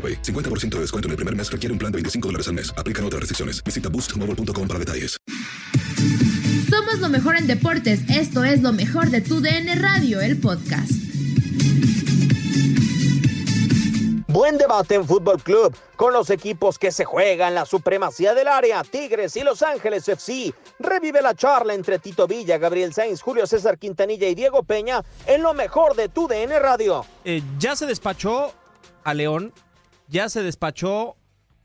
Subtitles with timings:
[0.00, 0.22] AroPay.
[0.22, 2.72] 50% de descuento en el primer mes requiere un plan de 25 dólares al mes.
[2.78, 3.62] Aplican otras restricciones.
[3.62, 5.18] Visita boostmobile.com para detalles.
[6.70, 8.08] Somos lo mejor en deportes.
[8.08, 10.92] Esto es lo mejor de tu DN Radio, el podcast.
[14.32, 18.84] Buen debate en Fútbol Club con los equipos que se juegan la supremacía del área,
[18.84, 20.54] Tigres y Los Ángeles FC.
[20.78, 25.42] Revive la charla entre Tito Villa, Gabriel Sainz, Julio César Quintanilla y Diego Peña en
[25.42, 27.04] lo mejor de tu DN Radio.
[27.24, 28.54] Eh, ya se despachó
[29.02, 29.52] a León,
[30.10, 31.16] ya se despachó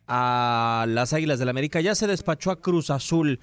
[0.07, 3.39] a las Águilas del América, ya se despachó a Cruz Azul.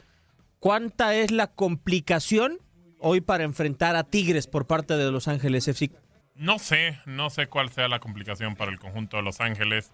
[0.60, 2.58] ¿Cuánta es la complicación
[2.98, 5.90] hoy para enfrentar a Tigres por parte de Los Ángeles FC?
[6.36, 9.90] No sé, no sé cuál sea la complicación para el conjunto de Los Ángeles.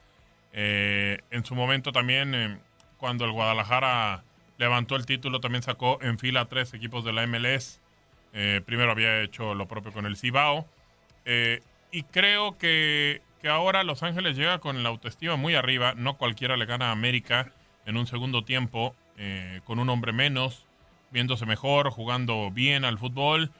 [0.52, 2.58] Eh, en su momento también, eh,
[2.98, 4.24] cuando el Guadalajara
[4.58, 7.80] levantó el título, también sacó en fila a tres equipos de la MLS.
[8.34, 10.66] Eh, primero había hecho lo propio con el Cibao.
[11.90, 15.94] y creo que, que ahora Los Ángeles llega con la autoestima muy arriba.
[15.94, 17.52] No cualquiera le gana a América
[17.86, 18.94] en un segundo tiempo,
[19.64, 20.66] con un hombre menos,
[21.10, 23.50] viéndose mejor, jugando bien al fútbol.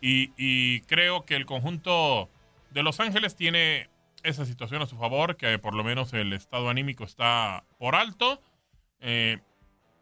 [0.00, 2.30] Y, y, creo que el conjunto
[2.70, 3.90] de Los Ángeles tiene
[4.22, 8.40] esa situación a su favor, que por lo menos el estado anímico está por alto.
[9.00, 9.38] Eh,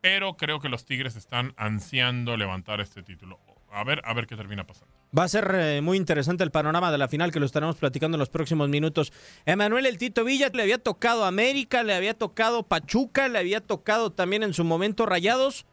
[0.00, 3.40] pero creo que los Tigres están ansiando levantar este título.
[3.70, 4.97] A ver, a ver qué termina pasando.
[5.16, 8.16] Va a ser eh, muy interesante el panorama de la final que lo estaremos platicando
[8.16, 9.12] en los próximos minutos.
[9.46, 14.10] Emanuel El Tito Villa le había tocado América, le había tocado Pachuca, le había tocado
[14.10, 15.66] también en su momento Rayados.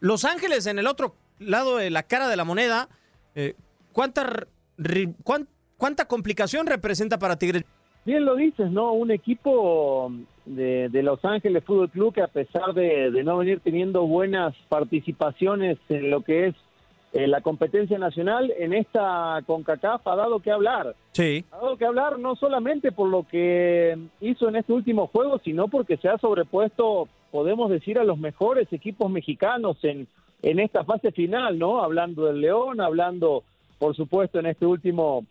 [0.00, 2.88] Los Ángeles en el otro lado de la cara de la moneda.
[3.34, 3.54] Eh,
[3.92, 4.46] ¿cuánta,
[5.22, 7.64] cuán, ¿Cuánta complicación representa para Tigres?
[8.04, 8.92] Bien lo dices, ¿no?
[8.92, 10.12] Un equipo
[10.44, 16.10] de, Los Ángeles Fútbol Club que a pesar de, no venir teniendo buenas participaciones en
[16.10, 16.54] lo que es
[17.14, 20.96] eh, la competencia nacional, en esta CONCACAF ha dado que hablar.
[21.12, 21.44] Sí.
[21.52, 25.68] Ha dado que hablar no solamente por lo que hizo en este último juego, sino
[25.68, 30.08] porque se ha sobrepuesto, podemos decir, a los mejores equipos mexicanos en,
[30.42, 31.84] en esta fase final, ¿no?
[31.84, 33.44] Hablando del León, hablando,
[33.78, 35.24] por supuesto, en este último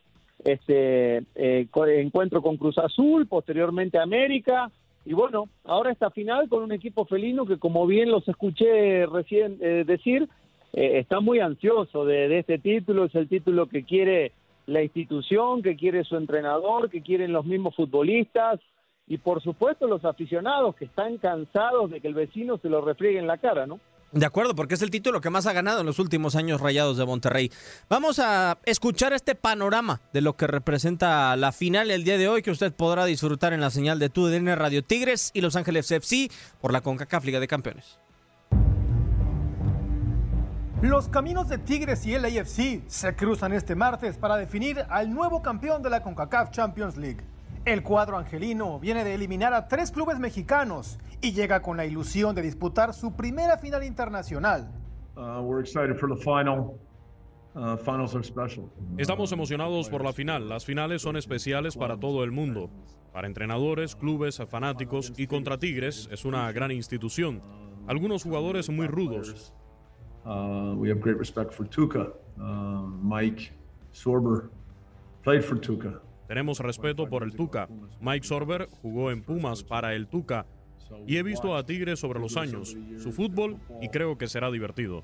[0.46, 1.68] este eh,
[1.98, 4.72] encuentro con Cruz Azul, posteriormente América,
[5.06, 9.58] y bueno, ahora esta final con un equipo felino que como bien los escuché recién
[9.60, 10.30] eh, decir,
[10.74, 14.32] eh, está muy ansioso de, este título, es el título que quiere
[14.66, 18.60] la institución, que quiere su entrenador, que quieren los mismos futbolistas
[19.08, 23.20] y por supuesto los aficionados que están cansados de que el vecino se lo refriegue
[23.20, 23.80] en la cara, ¿no?
[24.14, 26.98] De acuerdo, porque es el título que más ha ganado en los últimos años Rayados
[26.98, 27.52] de Monterrey.
[27.90, 32.44] Vamos a escuchar este panorama de lo que representa la final el día de hoy,
[32.44, 36.30] que usted podrá disfrutar en la señal de TUDN Radio Tigres y Los Ángeles FC
[36.62, 38.03] por la CONCACAF Liga de Campeones.
[40.84, 45.82] Los caminos de Tigres y LAFC se cruzan este martes para definir al nuevo campeón
[45.82, 47.22] de la CONCACAF Champions League.
[47.64, 52.36] El cuadro angelino viene de eliminar a tres clubes mexicanos y llega con la ilusión
[52.36, 54.70] de disputar su primera final internacional.
[55.16, 56.78] Uh, we're excited for the final.
[57.56, 58.70] Uh, finals are special.
[58.98, 60.50] Estamos emocionados por la final.
[60.50, 62.70] Las finales son especiales para todo el mundo.
[63.14, 67.42] Para entrenadores, clubes, fanáticos y contra Tigres es una gran institución.
[67.88, 69.54] Algunos jugadores muy rudos.
[70.26, 72.12] Uh, we have great respect for Tuca.
[72.40, 73.52] Uh, Mike
[73.92, 74.50] Sorber
[75.24, 76.02] played for Tuca.
[76.28, 77.68] Tenemos respeto por el Tuca.
[78.02, 80.46] Mike Sorber jugó en Pumas para el Tuca.
[81.08, 85.04] Y he visto a Tigres sobre los años, su fútbol, y creo que será divertido.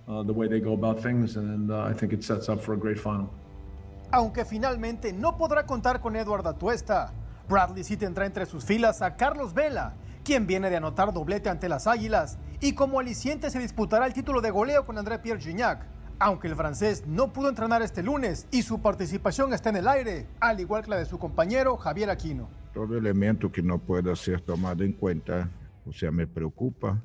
[4.11, 7.13] Aunque finalmente no podrá contar con Eduard Atuesta,
[7.47, 9.95] Bradley sí tendrá entre sus filas a Carlos Vela,
[10.29, 14.41] quien viene de anotar doblete ante las Águilas, y como aliciente se disputará el título
[14.41, 15.87] de goleo con André Pierre Gignac.
[16.19, 20.27] Aunque el francés no pudo entrenar este lunes y su participación está en el aire,
[20.39, 22.47] al igual que la de su compañero Javier Aquino.
[22.75, 25.49] Todo elemento que no pueda ser tomado en cuenta,
[25.87, 27.01] o sea, me preocupa.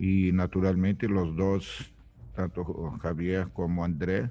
[0.00, 1.92] Y naturalmente los dos,
[2.34, 2.64] tanto
[3.00, 4.28] Javier como André,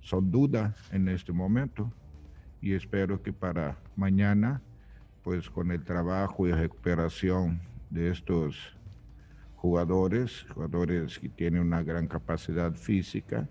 [0.00, 1.92] son dudas en este momento.
[2.60, 4.62] Y espero que para mañana,
[5.22, 7.60] pues con el trabajo y recuperación
[7.90, 8.76] de estos
[9.56, 13.48] jugadores, jugadores que tienen una gran capacidad física,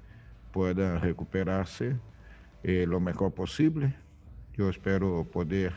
[0.51, 1.97] puedan recuperarse
[2.63, 3.95] eh, lo mejor posible.
[4.53, 5.73] Yo espero poder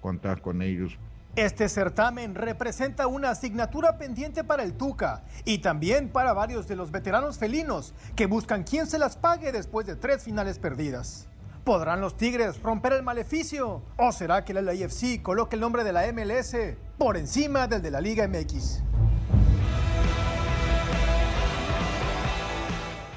[0.00, 0.98] contar con ellos.
[1.36, 6.90] Este certamen representa una asignatura pendiente para el Tuca y también para varios de los
[6.90, 11.28] veteranos felinos que buscan quien se las pague después de tres finales perdidas.
[11.66, 13.82] ¿Podrán los Tigres romper el maleficio?
[13.96, 16.54] ¿O será que la LAFC coloque el nombre de la MLS
[16.96, 18.84] por encima del de la Liga MX?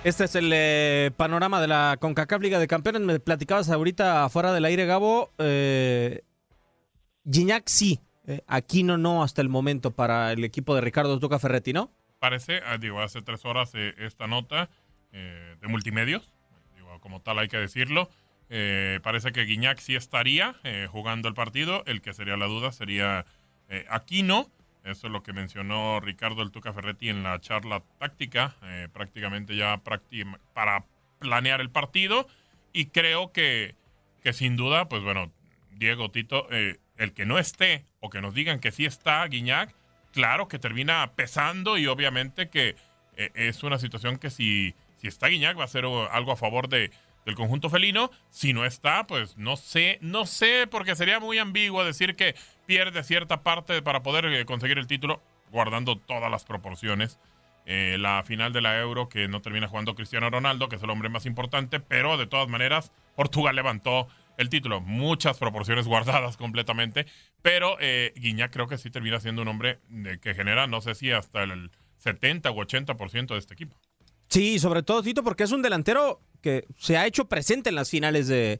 [0.04, 3.04] Este es el eh, panorama de la CONCACAF Liga de Campeones.
[3.04, 5.30] Me platicabas ahorita afuera del aire, Gabo.
[5.38, 6.24] Eh,
[7.31, 11.72] Gignac sí, eh, Aquino no hasta el momento para el equipo de Ricardo Tuca Ferretti,
[11.72, 11.92] ¿no?
[12.18, 14.72] Parece, ah, digo, hace tres horas esta nota
[15.12, 16.34] de multimedios,
[16.75, 18.10] digo, como tal hay que decirlo.
[19.04, 20.56] Parece que Guiñac sí estaría
[20.90, 21.84] jugando el partido.
[21.86, 23.25] El que sería la duda sería
[23.90, 24.50] Aquino.
[24.84, 29.56] Eso es lo que mencionó Ricardo El Tuca Ferretti en la charla táctica, eh, prácticamente
[29.56, 29.81] ya
[30.54, 30.86] para
[31.19, 32.28] planear el partido.
[32.72, 33.75] Y creo que,
[34.24, 35.31] que sin duda, pues bueno,
[35.72, 39.75] Diego, Tito, eh, el que no esté o que nos digan que sí está Guiñac,
[40.13, 42.75] claro que termina pesando y obviamente que
[43.16, 46.69] eh, es una situación que si, si está Guiñac va a ser algo a favor
[46.69, 46.92] de,
[47.30, 48.12] del conjunto felino.
[48.30, 52.36] Si no está, pues no sé, no sé, porque sería muy ambiguo decir que
[52.66, 55.22] pierde cierta parte para poder eh, conseguir el título,
[55.52, 57.20] guardando todas las proporciones.
[57.66, 60.90] Eh, la final de la Euro que no termina jugando Cristiano Ronaldo, que es el
[60.90, 64.82] hombre más importante, pero de todas maneras Portugal levantó el título.
[64.82, 67.06] Muchas proporciones guardadas completamente,
[67.44, 68.14] pero eh,
[68.52, 69.80] creo que sí termina siendo un hombre
[70.22, 73.78] que genera, no sé si hasta el 70 u 80% de este equipo.
[74.30, 77.89] Sí, sobre todo, Tito, porque es un delantero que se ha hecho presente en las
[77.89, 78.59] finales de,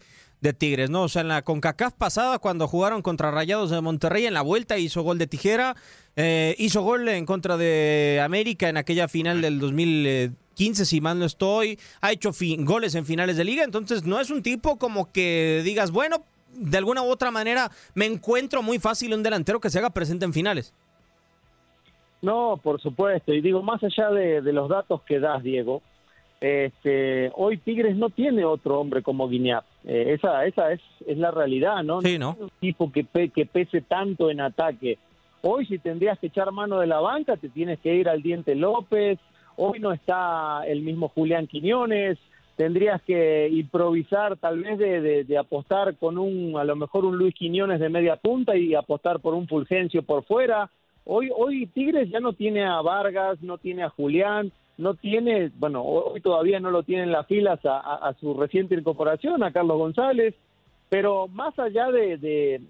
[0.58, 1.04] Tigres, ¿no?
[1.04, 4.78] O sea, en la CONCACAF pasada, cuando jugaron contra Rayados de Monterrey, en la vuelta
[4.78, 5.76] hizo gol de tijera,
[6.16, 11.26] eh, hizo gol en contra de América en aquella final del 2015, si mal no
[11.26, 15.62] estoy, ha hecho goles en finales de liga, entonces no es un tipo como que
[15.66, 16.24] digas, bueno,
[16.54, 20.26] de alguna u otra manera me encuentro muy fácil un delantero que se haga presente
[20.26, 20.74] en finales.
[22.22, 23.34] No, por supuesto.
[23.34, 25.82] Y digo, más allá de, los datos que das, Diego,
[26.42, 29.66] este, hoy Tigres no tiene otro hombre como Guiñap.
[29.86, 32.02] Eh, esa esa es, es la realidad, ¿no?
[32.02, 32.38] Sí, ¿no?
[32.40, 34.98] un tipo que, que pese tanto en ataque.
[35.42, 38.56] Hoy si tendrías que echar mano de la banca, te tienes que ir al Diente
[38.56, 39.20] López.
[39.56, 42.18] Hoy no está el mismo Julián Quiñones.
[42.56, 47.34] Tendrías que improvisar, tal vez de, de apostar con un, a lo mejor un Luis
[47.34, 50.70] Quiñones de media punta y apostar por un Fulgencio por fuera
[51.12, 55.84] Hoy, hoy Tigres ya no tiene a Vargas, no tiene a Julián, no tiene, bueno,
[55.84, 60.36] hoy todavía no lo tiene en las filas a, su reciente incorporación, a Carlos González,
[60.88, 62.62] pero más allá de,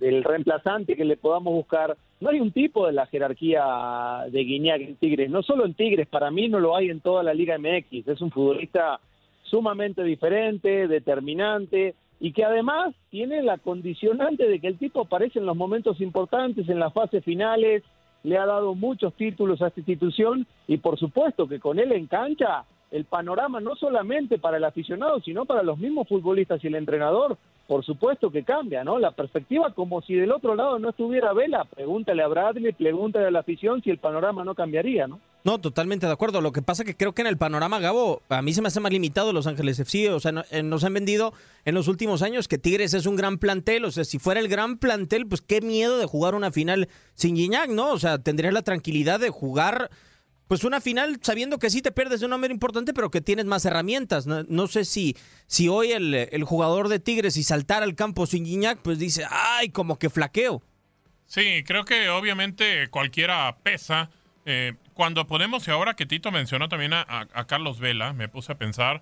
[0.00, 4.80] del reemplazante que le podamos buscar, no hay un tipo de la jerarquía de Guiñac
[4.80, 7.58] en Tigres, no solo en Tigres, para mí no lo hay en toda la Liga
[7.58, 8.98] MX, es un futbolista
[9.42, 15.46] sumamente diferente, determinante, y que además tiene la condicionante de que el tipo aparece en
[15.46, 17.82] los momentos importantes, en las fases finales,
[18.22, 22.06] le ha dado muchos títulos a esta institución y por supuesto que con él en
[22.06, 26.74] cancha el panorama no solamente para el aficionado, sino para los mismos futbolistas y el
[26.74, 28.98] entrenador, por supuesto que cambia, ¿no?
[28.98, 33.30] La perspectiva como si del otro lado no estuviera Vela, pregúntale a Bradley, pregúntale a
[33.30, 35.20] la afición si el panorama no cambiaría, ¿no?
[35.48, 36.42] No, totalmente de acuerdo.
[36.42, 38.80] Lo que pasa que creo que en el panorama, Gabo, a mí se me hace
[38.80, 40.10] más limitado Los Ángeles FC.
[40.10, 41.32] O sea, eh, nos han vendido
[41.64, 43.86] en los últimos años que Tigres es un gran plantel.
[43.86, 47.34] O sea, si fuera el gran plantel, pues qué miedo de jugar una final sin
[47.34, 47.92] Gignac, ¿no?
[47.92, 49.88] O sea, tendrías la tranquilidad de jugar
[50.48, 53.46] pues una final sabiendo que sí te pierdes de un número importante, pero que tienes
[53.46, 54.26] más herramientas.
[54.26, 58.80] No, sé si, si hoy el, jugador de Tigres y saltar al campo sin Gignac,
[58.82, 60.62] pues dice, ay, como que flaqueo.
[61.24, 64.10] Sí, creo que obviamente cualquiera pesa.
[64.44, 68.50] Eh, cuando ponemos, y ahora que Tito mencionó también a, a, Carlos Vela, me puse
[68.50, 69.00] a pensar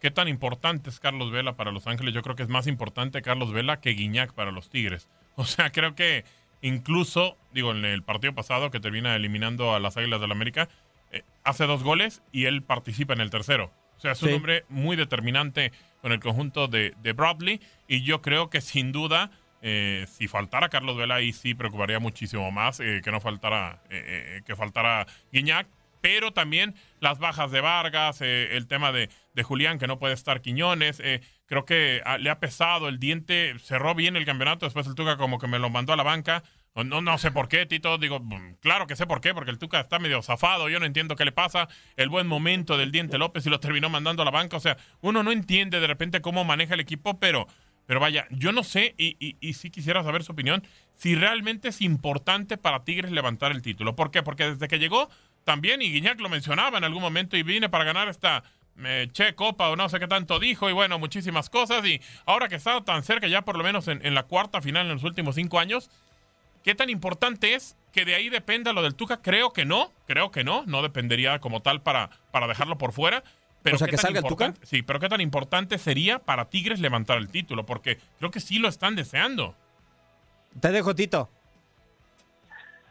[0.00, 2.14] qué tan importante es Carlos Vela para Los Ángeles.
[2.14, 5.08] Yo creo que es más importante Carlos Vela que Guiñac para los Tigres.
[5.36, 6.24] O sea, creo que
[6.62, 10.68] incluso, digo, en el partido pasado que termina eliminando a las Águilas del la América,
[11.12, 13.70] eh, hace dos goles y él participa en el tercero.
[13.98, 15.70] O sea, es un hombre muy determinante
[16.02, 19.30] con el conjunto de, de Bradley y yo creo que sin duda
[19.68, 24.40] eh, si faltara Carlos Vela, ahí sí preocuparía muchísimo más eh, que no faltara, eh,
[24.46, 25.66] que faltara Guiñac.
[26.00, 30.40] Pero también las bajas de Vargas, el tema de, de, Julián, que no puede estar
[30.40, 31.02] Quiñones.
[31.46, 34.66] creo que ah, le ha pesado el diente, cerró bien el campeonato.
[34.66, 36.44] Después el Tuca, como que me lo mandó a la banca.
[36.84, 37.98] No, no sé por qué, Tito.
[37.98, 40.68] Digo, mm, claro que sé por qué, porque el Tuca está medio zafado.
[40.68, 41.68] Yo no entiendo qué le pasa.
[41.96, 44.58] El buen momento del Diente López y lo terminó mandando a la banca.
[44.58, 47.48] O sea, uno no entiende de repente cómo maneja el equipo, pero
[47.86, 50.62] pero vaya, yo no sé, y, y, sí quisiera saber su opinión,
[50.96, 53.94] si realmente es importante para Tigres levantar el título.
[53.94, 54.22] ¿Por qué?
[54.22, 55.08] Porque desde que llegó,
[55.44, 58.42] también, y Guiñac lo mencionaba en algún momento, y vine para ganar esta
[58.84, 61.84] eh, Che Copa o no sé qué tanto dijo, y bueno, muchísimas cosas.
[61.86, 64.94] Y ahora que está tan cerca, ya por lo menos en, la cuarta final en
[64.94, 65.90] los últimos cinco años,
[66.64, 69.22] ¿qué tan importante es que de ahí dependa lo del Tuca?
[69.22, 73.22] Creo que no, creo que no, no dependería como tal para, para dejarlo por fuera.
[73.66, 74.54] Pero o sea, que salga el Tuca.
[74.62, 78.60] Sí, pero qué tan importante sería para Tigres levantar el título, porque creo que sí
[78.60, 79.54] lo están deseando.
[80.60, 81.28] Te dejo, Tito.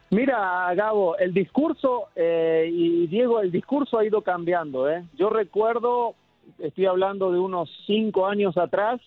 [0.10, 4.90] Mira, Gabo, el discurso, eh, y Diego, el discurso ha ido cambiando.
[4.90, 5.06] ¿eh?
[5.18, 6.14] Yo recuerdo,
[6.60, 9.00] estoy hablando de unos cinco años atrás,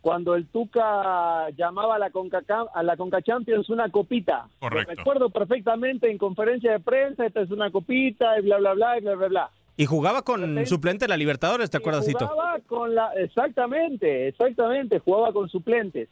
[0.00, 2.42] cuando el Tuca llamaba a la Conca,
[2.74, 4.48] a la Conca Champions una copita.
[4.58, 4.94] Correcto.
[4.94, 9.00] recuerdo perfectamente en conferencia de prensa, esta es una copita, y bla, bla, bla, y
[9.02, 9.50] bla, bla, bla.
[9.76, 12.26] Y jugaba con suplente de la Libertadores, ¿te acuerdas, Tito?
[12.26, 16.08] Jugaba con la, exactamente, exactamente, jugaba con suplentes.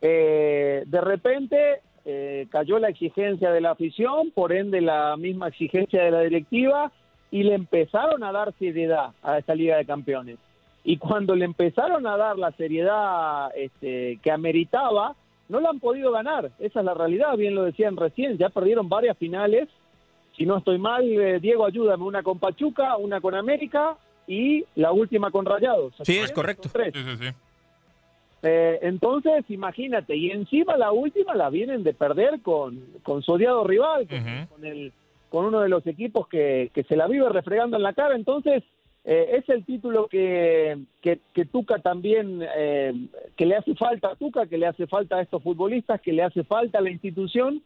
[0.00, 6.04] Eh, de repente eh, cayó la exigencia de la afición, por ende la misma exigencia
[6.04, 6.92] de la directiva,
[7.32, 10.38] y le empezaron a dar seriedad a esta Liga de Campeones.
[10.84, 15.16] Y cuando le empezaron a dar la seriedad este, que ameritaba,
[15.48, 16.52] no la han podido ganar.
[16.60, 19.68] Esa es la realidad, bien lo decían recién, ya perdieron varias finales
[20.40, 24.90] si no estoy mal, eh, Diego, ayúdame, una con Pachuca, una con América y la
[24.90, 25.92] última con Rayados.
[26.02, 26.70] Sí, es correcto.
[28.42, 33.64] Eh, entonces, imagínate, y encima la última la vienen de perder con, con su odiado
[33.64, 34.08] rival,
[34.48, 34.94] con, el,
[35.28, 38.14] con uno de los equipos que, que se la vive refregando en la cara.
[38.16, 38.62] Entonces,
[39.04, 42.40] eh, es el título que, que, que Tuca también,
[43.36, 46.22] que le hace falta a Tuca, que le hace falta a estos futbolistas, que le
[46.22, 47.62] hace falta a la institución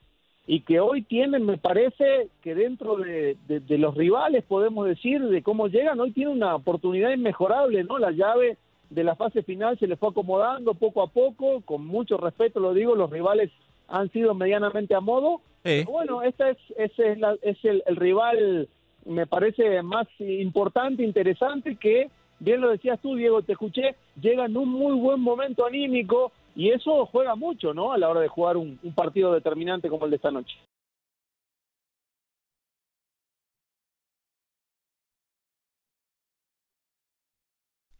[0.47, 3.37] y que hoy tienen, me parece, que dentro de,
[3.69, 7.99] los rivales, podemos decir, de cómo llegan, hoy tienen una oportunidad inmejorable, ¿no?
[7.99, 8.59] La llave
[8.91, 12.75] de la fase final se les fue acomodando poco a poco, con mucho respeto lo
[12.75, 13.51] digo, los rivales
[13.89, 15.41] han sido medianamente a modo.
[15.87, 18.69] bueno, este es, ese es, es el, el rival,
[19.07, 24.59] me parece, más importante, interesante, que, bien lo decías tú, Diego, te escuché, llega en
[24.59, 27.93] un muy buen momento anímico, y eso juega mucho, ¿no?
[27.93, 30.57] A la hora de jugar un, un partido determinante como el de esta noche.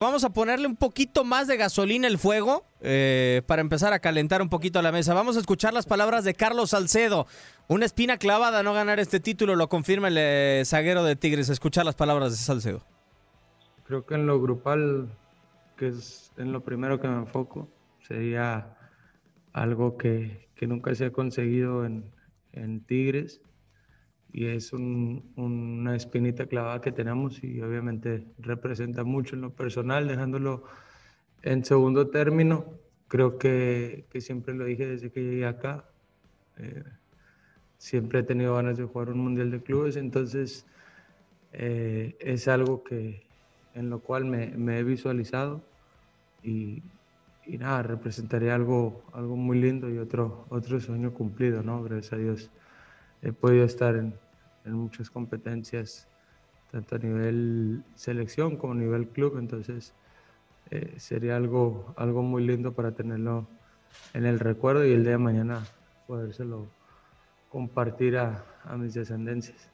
[0.00, 4.40] Vamos a ponerle un poquito más de gasolina al fuego eh, para empezar a calentar
[4.40, 5.12] un poquito la mesa.
[5.12, 7.26] Vamos a escuchar las palabras de Carlos Salcedo.
[7.66, 11.48] Una espina clavada no ganar este título, lo confirma el eh, zaguero de Tigres.
[11.48, 12.84] Escuchar las palabras de Salcedo.
[13.88, 15.08] Creo que en lo grupal,
[15.76, 17.68] que es en lo primero que me enfoco,
[18.06, 18.78] sería
[19.52, 22.08] algo que, nunca se ha conseguido en,
[22.52, 23.40] en Tigres
[24.32, 30.64] y es una espinita clavada que tenemos y obviamente representa mucho en lo personal, dejándolo
[31.42, 32.66] en segundo término.
[33.08, 35.86] creo que, que, siempre lo dije desde que llegué acá.
[36.58, 36.84] Eh,
[37.78, 40.66] siempre he tenido ganas de jugar un Mundial de Clubes, entonces
[41.52, 43.22] eh, es algo que,
[43.74, 45.62] en lo cual me, me he visualizado
[46.42, 46.82] y,
[47.46, 51.82] y, nada, representaría algo, algo muy lindo y otro, otro sueño cumplido, ¿no?
[51.82, 52.50] Gracias a Dios
[53.22, 54.14] he podido estar en,
[54.64, 56.08] en muchas competencias,
[56.70, 59.94] tanto a nivel selección como a nivel club, entonces
[60.70, 63.46] eh, sería algo, algo muy lindo para tenerlo
[64.12, 65.66] en el recuerdo y el día de mañana
[66.06, 66.66] podérselo
[67.48, 69.70] compartir a, a mis descendencias.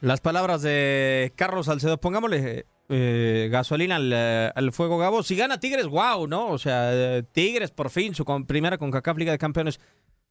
[0.00, 5.22] Las palabras de Carlos Salcedo, pongámosle eh, gasolina al, al, fuego Gabo.
[5.22, 6.48] Si gana Tigres, wow, ¿no?
[6.48, 9.80] O sea, Tigres por fin, su con, primera con Liga de Campeones.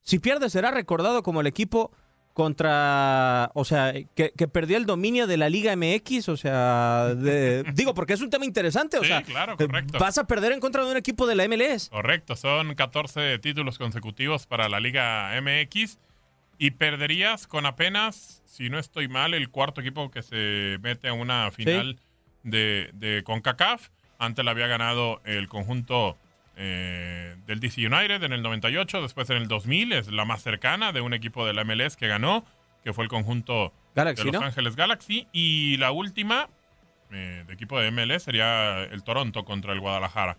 [0.06, 1.92] Si pierde, será recordado como el equipo
[2.34, 7.64] contra, o sea, que, que, perdió el dominio de la Liga MX, o sea, de,
[7.74, 9.98] digo, porque es un tema interesante, o sí, sea, claro, correcto.
[9.98, 11.90] vas a perder en contra de un equipo de la MLS.
[11.90, 15.98] Correcto, son 14 títulos consecutivos para la Liga MX
[16.60, 21.14] y perderías con apenas, si no estoy mal, el cuarto equipo que se mete a
[21.14, 22.50] una final sí.
[22.50, 23.90] de, de CONCACAF.
[24.20, 26.18] Antes la había ganado el conjunto
[26.58, 30.92] eh, del DC United en el 98, después en el 2000 es la más cercana
[30.92, 32.46] de un equipo de la MLS que ganó,
[32.84, 34.48] que fue el conjunto Galaxy, de Los ¿no?
[34.48, 35.28] Ángeles Galaxy.
[35.34, 36.50] Y la última
[37.12, 40.38] eh, de equipo de MLS sería el Toronto contra el Guadalajara.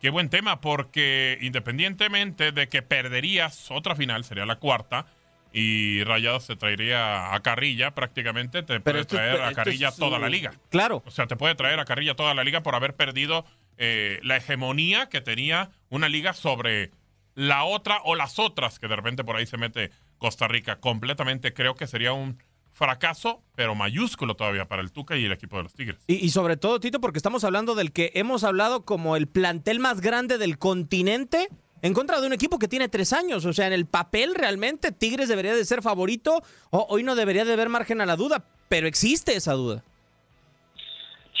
[0.00, 5.06] Qué buen tema, porque independientemente de que perderías otra final, sería la cuarta,
[5.52, 9.96] y Rayados se traería a Carrilla prácticamente, te Pero puede esto traer a Carrilla es,
[9.96, 10.52] toda la liga.
[10.70, 11.02] Claro.
[11.06, 13.44] O sea, te puede traer a Carrilla toda la liga por haber perdido
[13.78, 16.90] eh, la hegemonía que tenía una liga sobre
[17.34, 20.80] la otra o las otras, que de repente por ahí se mete Costa Rica.
[20.80, 22.42] Completamente creo que sería un
[22.72, 26.02] fracaso, pero mayúsculo todavía para el Tuca y el equipo de los Tigres.
[26.06, 29.80] Y, y sobre todo, Tito, porque estamos hablando del que hemos hablado como el plantel
[29.80, 31.48] más grande del continente
[31.82, 33.44] en contra de un equipo que tiene tres años.
[33.44, 36.42] O sea, en el papel realmente Tigres debería de ser favorito.
[36.70, 39.84] O, hoy no debería de haber margen a la duda, pero existe esa duda.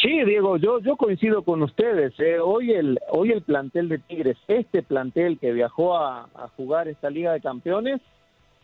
[0.00, 2.12] Sí, Diego, yo, yo coincido con ustedes.
[2.20, 2.38] eh.
[2.38, 7.32] Hoy, el, hoy el plantel de Tigres, este plantel que viajó a, jugar esta Liga
[7.32, 8.00] de Campeones,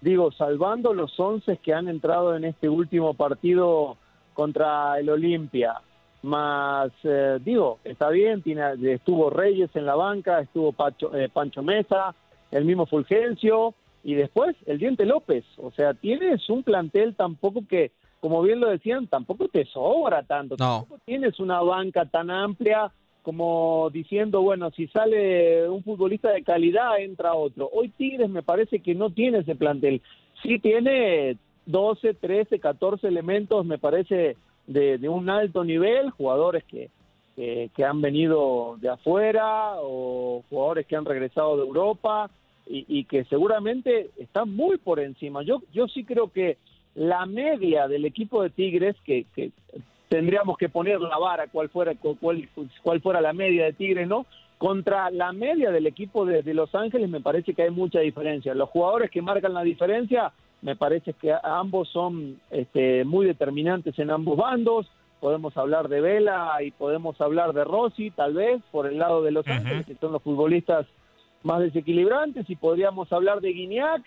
[0.00, 3.96] digo, salvando los 11 que han entrado en este último partido
[4.32, 5.80] contra el Olimpia,
[6.22, 10.72] más, eh, digo, está bien, tiene, estuvo Reyes en la banca, estuvo
[11.14, 12.14] eh, Pancho Mesa,
[12.52, 15.44] el mismo Fulgencio, y después el Diente López.
[15.56, 17.90] O sea, tienes un plantel tampoco que,
[18.24, 20.56] como bien lo decían, tampoco te sobra tanto.
[20.58, 20.78] No.
[20.78, 26.98] Tampoco tienes una banca tan amplia como diciendo, bueno, si sale un futbolista de calidad,
[27.00, 27.68] entra otro.
[27.70, 30.00] Hoy Tigres me parece que no tiene ese plantel.
[30.42, 36.88] Sí tiene 12, 13, 14 elementos, me parece, de, de un alto nivel, jugadores que,
[37.36, 42.30] que, que han venido de afuera o jugadores que han regresado de Europa
[42.66, 45.42] y, y que seguramente están muy por encima.
[45.42, 46.56] Yo, yo sí creo que
[46.94, 49.50] la media del equipo de Tigres, que, que
[50.08, 52.48] tendríamos que poner la vara, cuál fuera, cuál,
[52.82, 54.26] cuál fuera la media de Tigres, ¿no?
[54.58, 58.54] Contra la media del equipo de, de Los Ángeles me parece que hay mucha diferencia.
[58.54, 64.10] Los jugadores que marcan la diferencia, me parece que ambos son este, muy determinantes en
[64.10, 64.86] ambos bandos.
[65.20, 69.30] Podemos hablar de Vela y podemos hablar de Rossi, tal vez, por el lado de
[69.30, 70.86] Los Ángeles, que son los futbolistas
[71.42, 74.02] más desequilibrantes, y podríamos hablar de Guiñac,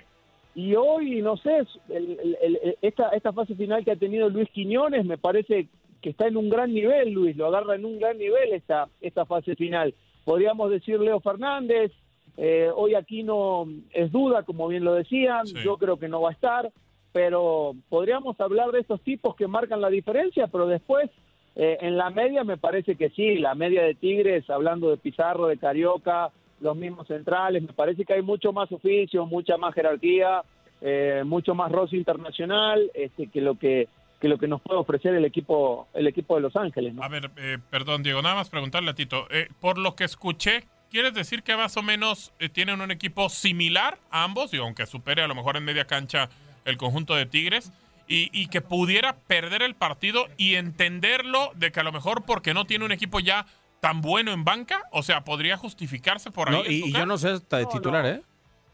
[0.57, 5.19] y hoy, no sé, el- esta, esta fase final que ha tenido Luis Quiñones me
[5.19, 5.67] parece
[6.01, 9.25] que está en un gran nivel, Luis, lo agarra en un gran nivel esta, esta
[9.25, 9.93] fase final.
[10.25, 11.91] Podríamos decir Leo Fernández,
[12.37, 16.29] eh, hoy aquí no es duda, como bien lo decían, yo creo que no va
[16.29, 16.71] a estar,
[17.11, 21.09] pero podríamos hablar de estos tipos que marcan la diferencia, pero después
[21.55, 25.47] eh, en la media me parece que sí, la media de Tigres, hablando de Pizarro,
[25.47, 30.41] de Carioca, los mismos centrales, me parece que hay mucho más oficio, mucha más jerarquía,
[30.81, 33.87] eh, mucho más roce internacional este, que lo que
[34.19, 36.93] que lo que nos puede ofrecer el equipo el equipo de Los Ángeles.
[36.93, 37.03] ¿no?
[37.03, 39.27] A ver, eh, perdón, Diego, nada más preguntarle a Tito.
[39.29, 43.29] eh, por lo que escuché, ¿quieres decir que más o menos eh, tienen un equipo
[43.29, 44.53] similar a ambos?
[44.53, 46.29] Y aunque supere a lo mejor en media cancha
[46.65, 47.71] el conjunto de Tigres.
[48.09, 52.53] Y, y que pudiera perder el partido y entenderlo de que a lo mejor porque
[52.53, 53.45] no tiene un equipo ya
[53.79, 56.55] tan bueno en banca, o sea, podría justificarse por ahí.
[56.55, 58.21] No, y, yo no sé hasta de titular, ¿eh?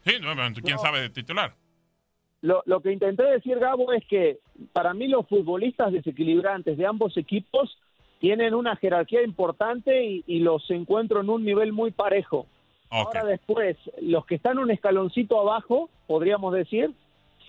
[0.04, 1.54] Sí, no, bueno, quién sabe de titular.
[2.42, 4.38] Lo, lo que intenté decir, Gabo, es que
[4.72, 7.78] para mí los futbolistas desequilibrantes de ambos equipos
[8.18, 12.46] tienen una jerarquía importante y, y los encuentro en un nivel muy parejo.
[12.90, 16.92] Ahora después, los que están un escaloncito abajo, podríamos decir,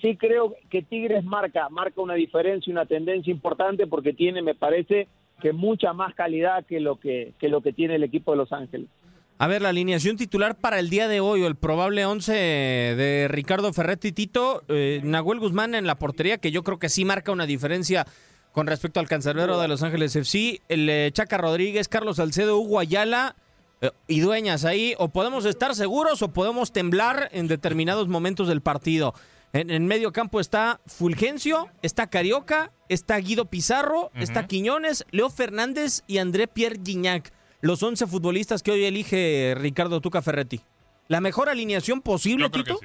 [0.02, 5.08] sí creo que Tigres marca, marca una diferencia, una tendencia importante porque tiene, me parece,
[5.42, 8.52] que mucha más calidad que lo que, que lo que tiene el equipo de Los
[8.52, 8.88] Ángeles.
[9.38, 13.28] A ver, la alineación titular para el día de hoy, o el probable 11 de
[13.30, 17.34] Ricardo Ferretti Tito, eh, Nahuel Guzmán en la portería, que yo creo que sí marca
[17.34, 18.08] una diferencia
[18.54, 22.80] con respecto al cancerbero de Los Ángeles FC, el eh, Chaca Rodríguez, Carlos Salcedo, Hugo
[22.80, 23.36] Ayala
[23.82, 28.62] eh, y Dueñas ahí, o podemos estar seguros o podemos temblar en determinados momentos del
[28.62, 29.14] partido.
[29.52, 36.04] En, en medio campo está Fulgencio, está Carioca, está Guido Pizarro, está Quiñones, Leo Fernández
[36.08, 37.32] y André Pierre Gignac
[37.66, 40.60] los 11 futbolistas que hoy elige Ricardo Tuca Ferretti.
[41.08, 42.80] ¿La mejor alineación posible, Tito?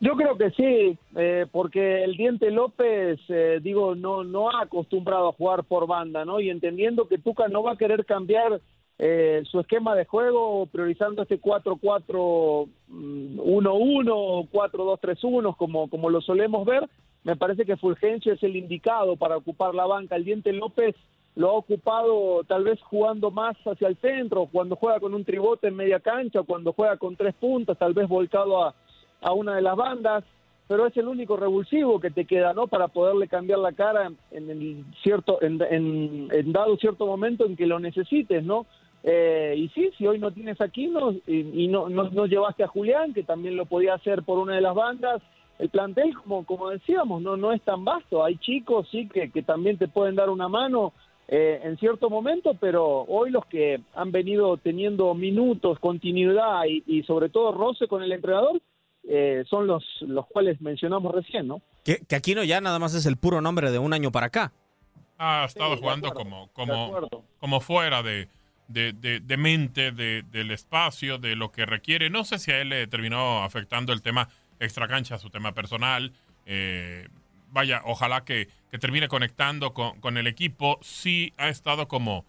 [0.00, 5.28] Yo creo que sí, eh, porque el Diente López, eh, digo, no, no ha acostumbrado
[5.28, 6.40] a jugar por banda, ¿no?
[6.40, 8.60] Y entendiendo que Tuca no va a querer cambiar
[8.98, 12.66] eh, su esquema de juego priorizando este 4-4-1-1
[14.10, 16.88] o 4-2-3-1, como, como lo solemos ver,
[17.24, 20.16] me parece que Fulgencio es el indicado para ocupar la banca.
[20.16, 20.96] El Diente López
[21.34, 25.68] lo ha ocupado tal vez jugando más hacia el centro, cuando juega con un tribote
[25.68, 28.74] en media cancha, cuando juega con tres puntas, tal vez volcado a,
[29.22, 30.24] a una de las bandas,
[30.68, 32.66] pero es el único revulsivo que te queda, ¿no?
[32.66, 37.78] Para poderle cambiar la cara en, cierto, en, en, dado cierto momento en que lo
[37.78, 38.66] necesites, ¿no?
[39.02, 42.62] Eh, y sí, si hoy no tienes a Quino y, y no, no, no, llevaste
[42.62, 45.20] a Julián, que también lo podía hacer por una de las bandas,
[45.62, 48.24] el plantel, como, como decíamos, no, no es tan vasto.
[48.24, 50.92] Hay chicos, sí, que, que también te pueden dar una mano
[51.28, 57.28] eh, en cierto momento, pero hoy los que han venido teniendo minutos, continuidad y, sobre
[57.28, 58.60] todo roce con el entrenador,
[59.04, 61.62] eh, son los, los cuales mencionamos recién, ¿no?
[61.84, 64.52] Que, que Aquino ya nada más es el puro nombre de un año para acá.
[65.16, 68.26] Ha estado jugando como, como, como fuera de,
[68.66, 72.10] de, de, mente, de, del espacio, de lo que requiere.
[72.10, 74.28] No sé si a él le terminó afectando el tema
[74.64, 76.12] extracancha, su tema personal.
[76.46, 77.08] Eh,
[77.50, 78.48] vaya, ojalá que,
[78.80, 80.78] termine conectando con, el equipo.
[80.82, 82.24] Sí ha estado como,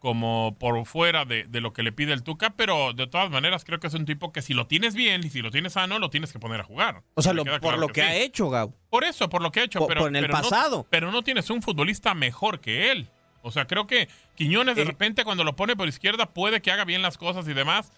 [0.00, 3.80] como por fuera de, lo que le pide el Tuca, pero de todas maneras creo
[3.80, 6.10] que es un tipo que si lo tienes bien y si lo tienes sano, lo
[6.10, 7.02] tienes que poner a jugar.
[7.14, 8.74] O sea, por lo que, ha hecho, Gau.
[8.90, 9.86] Por eso, por lo que ha hecho.
[9.86, 10.76] pero, en el pero pasado.
[10.78, 13.08] No, pero no tienes un futbolista mejor que él.
[13.42, 14.86] O sea, creo que Quiñones de eh.
[14.86, 17.92] repente cuando lo pone por izquierda puede que haga bien las cosas y demás,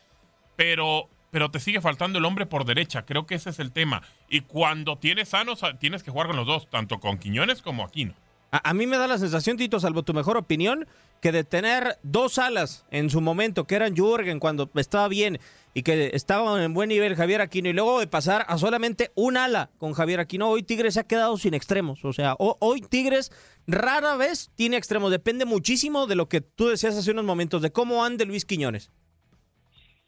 [0.56, 3.04] pero pero te sigue faltando el hombre por derecha.
[3.04, 4.00] Creo que ese es el tema.
[4.30, 8.14] Y cuando tienes sanos, tienes que jugar con los dos, tanto con Quiñones como Aquino.
[8.50, 10.86] A, mí me da la sensación, Tito, salvo tu mejor opinión,
[11.20, 15.38] que de tener dos alas en su momento, que eran Jürgen cuando estaba bien
[15.74, 19.36] y que estaba en buen nivel Javier Aquino, y luego de pasar a solamente un
[19.36, 22.02] ala con Javier Aquino, hoy Tigres se ha quedado sin extremos.
[22.06, 23.30] O sea, hoy Tigres
[23.66, 25.10] rara vez tiene extremos.
[25.10, 28.90] Depende muchísimo de lo que tú decías hace unos momentos, de cómo ande Luis Quiñones.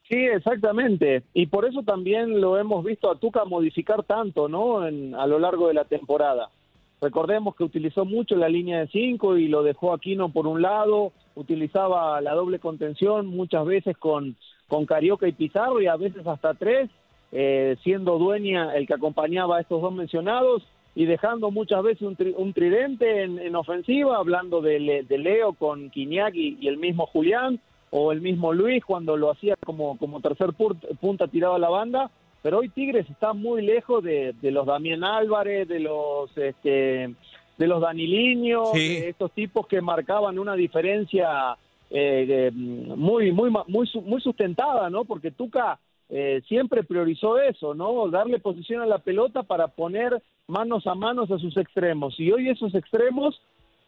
[0.08, 1.22] Sí, exactamente.
[1.34, 4.86] Y por eso también lo hemos visto a Tuca modificar tanto, ¿no?
[4.86, 6.48] En, a lo largo de la temporada.
[7.00, 11.12] Recordemos que utilizó mucho la línea de cinco y lo dejó Aquino por un lado,
[11.36, 14.34] utilizaba la doble contención muchas veces con,
[14.66, 16.90] con Carioca y Pizarro y a veces hasta tres,
[17.30, 20.66] eh, siendo dueña el que acompañaba a estos dos mencionados
[20.96, 26.34] y dejando muchas veces un, un tridente en, ofensiva, hablando de, de Leo con Quiñac
[26.34, 30.50] y el mismo Julián, o el mismo Luis cuando lo hacía como, como tercer
[31.00, 32.10] punta tirado a la banda,
[32.42, 37.14] pero hoy Tigres está muy lejos de, los Damián Álvarez, de los este,
[37.56, 41.56] de los Daniliños, de estos tipos que marcaban una diferencia
[41.90, 45.04] eh, muy, muy, muy, muy sustentada, ¿no?
[45.04, 45.78] Porque Tuca
[46.10, 48.08] eh, siempre priorizó eso, ¿no?
[48.08, 52.18] Darle posición a la pelota para poner manos a manos a sus extremos.
[52.18, 53.40] Y hoy esos extremos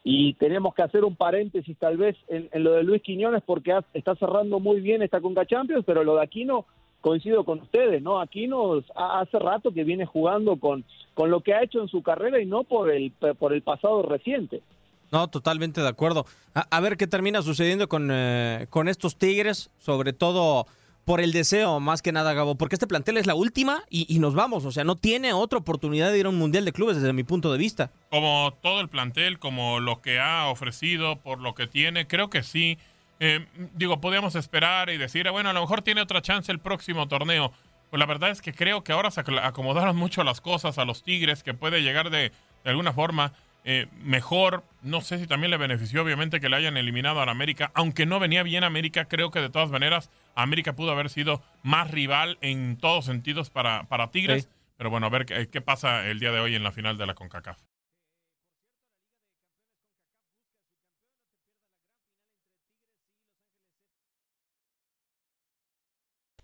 [0.03, 4.15] y tenemos que hacer un paréntesis tal vez en, lo de Luis Quiñones porque está
[4.17, 6.67] cerrando muy bien esta Conca Champions, pero lo de Aquino
[7.01, 8.21] coincido con ustedes, ¿no?
[8.21, 10.85] Aquino hace rato que viene jugando con,
[11.15, 14.03] con lo que ha hecho en su carrera y no por el, por el pasado
[14.03, 14.63] reciente.
[15.11, 16.25] No, totalmente de acuerdo.
[16.55, 20.67] A, ver qué termina sucediendo con, eh, con estos Tigres, sobre todo
[21.05, 24.35] por el deseo, más que nada, Gabo, porque este plantel es la última y, nos
[24.35, 27.13] vamos, o sea, no tiene otra oportunidad de ir a un Mundial de Clubes desde
[27.13, 27.91] mi punto de vista.
[28.11, 32.43] Como todo el plantel, como lo que ha ofrecido, por lo que tiene, creo que
[32.43, 32.79] sí.
[33.19, 37.09] Eh, digo, podíamos esperar y decir, bueno, a lo mejor tiene otra chance el próximo
[37.09, 37.53] torneo.
[37.91, 41.03] Pues la verdad es que creo que ahora se acomodaron mucho las cosas a los
[41.03, 42.31] Tigres, que puede llegar de
[42.65, 43.33] alguna forma
[43.65, 44.65] eh, mejor.
[44.83, 47.71] No sé si también le benefició, obviamente, que le hayan eliminado a América.
[47.75, 51.91] Aunque no venía bien América, creo que de todas maneras América pudo haber sido más
[51.91, 54.49] rival en todos sentidos para, para Tigres.
[54.77, 57.07] Pero bueno, a ver qué, qué pasa el día de hoy en la final de
[57.07, 57.59] la CONCACAF.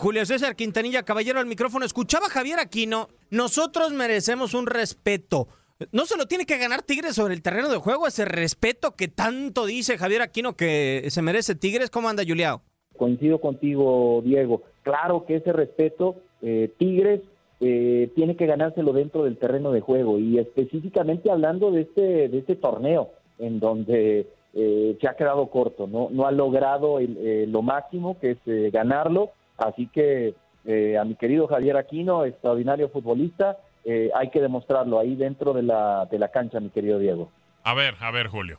[0.00, 1.84] Julio César Quintanilla, caballero al micrófono.
[1.84, 3.08] Escuchaba a Javier Aquino.
[3.30, 5.46] Nosotros merecemos un respeto.
[5.92, 9.08] No se lo tiene que ganar Tigres sobre el terreno de juego, ese respeto que
[9.08, 11.90] tanto dice Javier Aquino que se merece Tigres.
[11.90, 12.62] ¿Cómo anda, Juliao?
[12.96, 14.62] Coincido contigo, Diego.
[14.84, 17.20] Claro que ese respeto, eh, Tigres
[17.60, 22.38] eh, tiene que ganárselo dentro del terreno de juego y específicamente hablando de este, de
[22.38, 27.60] este torneo en donde eh, se ha quedado corto, no, no ha logrado el- lo
[27.60, 34.10] máximo que es ganarlo Así que eh, a mi querido Javier Aquino, extraordinario futbolista, eh,
[34.14, 37.30] hay que demostrarlo ahí dentro de la, de la cancha, mi querido Diego.
[37.62, 38.58] A ver, a ver, Julio.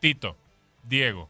[0.00, 0.36] Tito,
[0.84, 1.28] Diego.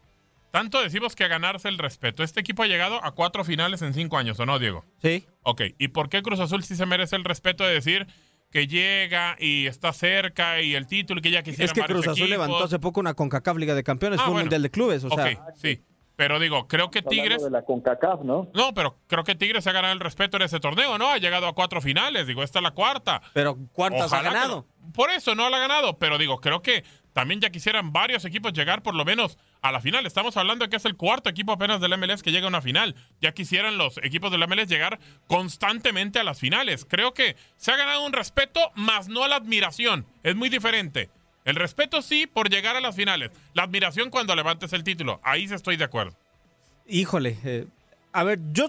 [0.51, 2.23] Tanto decimos que ganarse el respeto.
[2.23, 4.85] Este equipo ha llegado a cuatro finales en cinco años, ¿o no, Diego?
[5.01, 5.25] Sí.
[5.43, 8.07] Ok, ¿y por qué Cruz Azul sí se merece el respeto de decir
[8.51, 12.07] que llega y está cerca y el título y que ya quisiera Es que Cruz
[12.07, 14.45] Azul levantó hace poco una CONCACAF Liga de Campeones, Ah, fue un bueno.
[14.45, 15.47] Mundial de Clubes, o Ok, sea...
[15.57, 15.81] sí.
[16.23, 17.43] Pero digo, creo que Tigres.
[17.43, 18.49] de la CONCACAF, ¿no?
[18.55, 21.11] No, pero creo que Tigres ha ganado el respeto en ese torneo, ¿no?
[21.11, 23.21] Ha llegado a cuatro finales, digo, esta es la cuarta.
[23.33, 24.67] Pero ¿cuántas ha ganado?
[24.69, 24.93] no.
[24.93, 28.53] Por eso no la ha ganado, pero digo, creo que también ya quisieran varios equipos
[28.53, 30.07] llegar por lo menos a la final.
[30.07, 32.63] Estamos hablando de que es el cuarto equipo apenas del MLS que llega a una
[32.63, 32.95] final.
[33.21, 36.87] Ya quisieran los equipos del MLS llegar constantemente a las finales.
[36.89, 40.07] Creo que se ha ganado un respeto, más no la admiración.
[40.23, 41.11] Es muy diferente.
[41.45, 43.31] El respeto sí por llegar a las finales.
[43.55, 45.21] La admiración cuando levantes el título.
[45.25, 46.17] Ahí sí estoy de acuerdo.
[46.87, 47.67] Híjole, eh,
[48.13, 48.69] a ver, yo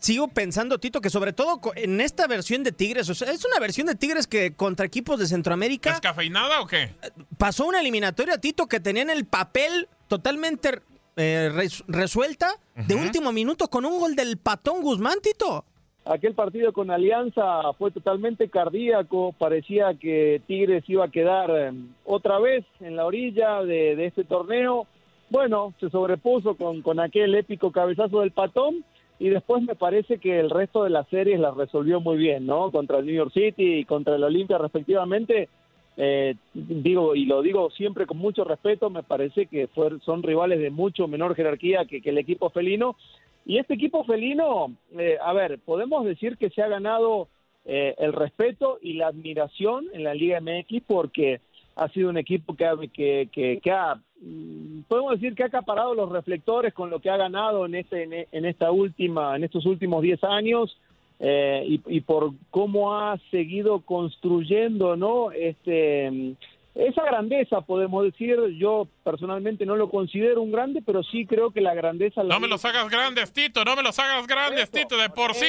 [0.00, 3.58] sigo pensando, Tito, que sobre todo en esta versión de Tigres, o sea, es una
[3.60, 6.94] versión de Tigres que contra equipos de Centroamérica ¿Descafeinada o qué?
[7.36, 10.80] pasó una eliminatoria, Tito, que tenían el papel totalmente
[11.16, 15.64] eh, res- resuelta de último minuto con un gol del Patón Guzmán, Tito.
[16.08, 21.70] Aquel partido con Alianza fue totalmente cardíaco, parecía que Tigres iba a quedar eh,
[22.06, 24.86] otra vez en la orilla de, este torneo.
[25.28, 28.86] Bueno, se sobrepuso con, aquel épico cabezazo del patón
[29.18, 32.70] y después me parece que el resto de las series las resolvió muy bien, ¿no?
[32.70, 35.50] Contra el New York City y contra el Olimpia respectivamente.
[35.98, 40.58] Eh, digo, y lo digo siempre con mucho respeto, me parece que fuer- son rivales
[40.60, 42.96] de mucho menor jerarquía que el equipo felino.
[43.48, 47.28] Y este equipo felino, eh, a ver, podemos decir que se ha ganado
[47.64, 51.40] eh, el respeto y la admiración en la Liga MX porque
[51.74, 55.94] ha sido un equipo que ha, que, que, ha mm, podemos decir que ha acaparado
[55.94, 60.02] los reflectores con lo que ha ganado en este en, esta última en estos últimos
[60.02, 60.76] 10 años
[61.18, 66.34] eh, y, y por cómo ha seguido construyendo no este
[66.78, 71.60] esa grandeza podemos decir yo personalmente no lo considero un grande pero sí creo que
[71.60, 73.64] la grandeza la No me los hagas grandes, Tito.
[73.64, 75.44] No me los hagas grandes, Tito, de por sí.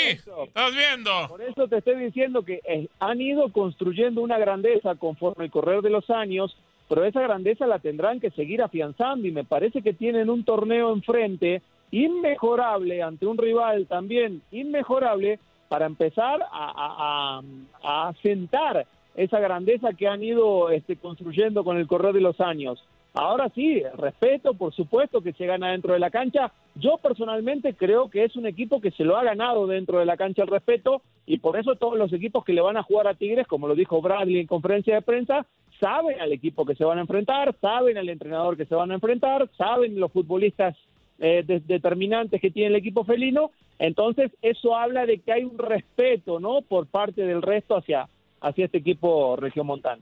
[0.45, 1.11] ¿Estás viendo?
[1.29, 5.81] Por eso te estoy diciendo que eh, han ido construyendo una grandeza conforme el correr
[5.81, 9.93] de los años, pero esa grandeza la tendrán que seguir afianzando y me parece que
[9.93, 11.61] tienen un torneo enfrente
[11.91, 17.41] inmejorable ante un rival también inmejorable para empezar a, a- a-
[17.83, 22.83] a asentar esa grandeza que han ido este, construyendo con el correr de los años.
[23.13, 26.51] Ahora sí, respeto, por supuesto que se gana dentro de la cancha.
[26.75, 30.15] Yo personalmente creo que es un equipo que se lo ha ganado dentro de la
[30.15, 33.15] cancha el respeto y por eso todos los equipos que le van a jugar a
[33.15, 35.45] Tigres, como lo dijo Bradley en conferencia de prensa,
[35.79, 38.95] saben al equipo que se van a enfrentar, saben al entrenador que se van a
[38.95, 40.77] enfrentar, saben los futbolistas
[41.17, 43.49] eh, de- determinantes que tiene el equipo felino.
[43.79, 46.61] Entonces eso habla de que hay un respeto, ¿no?
[46.61, 48.07] Por parte del resto hacia
[48.41, 50.01] hacia este equipo regiomontano.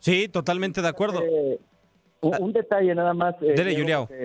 [0.00, 1.22] Sí, totalmente de acuerdo.
[1.22, 1.58] Eh,
[2.20, 3.36] Un, un detalle nada más.
[3.42, 3.74] eh, Dele,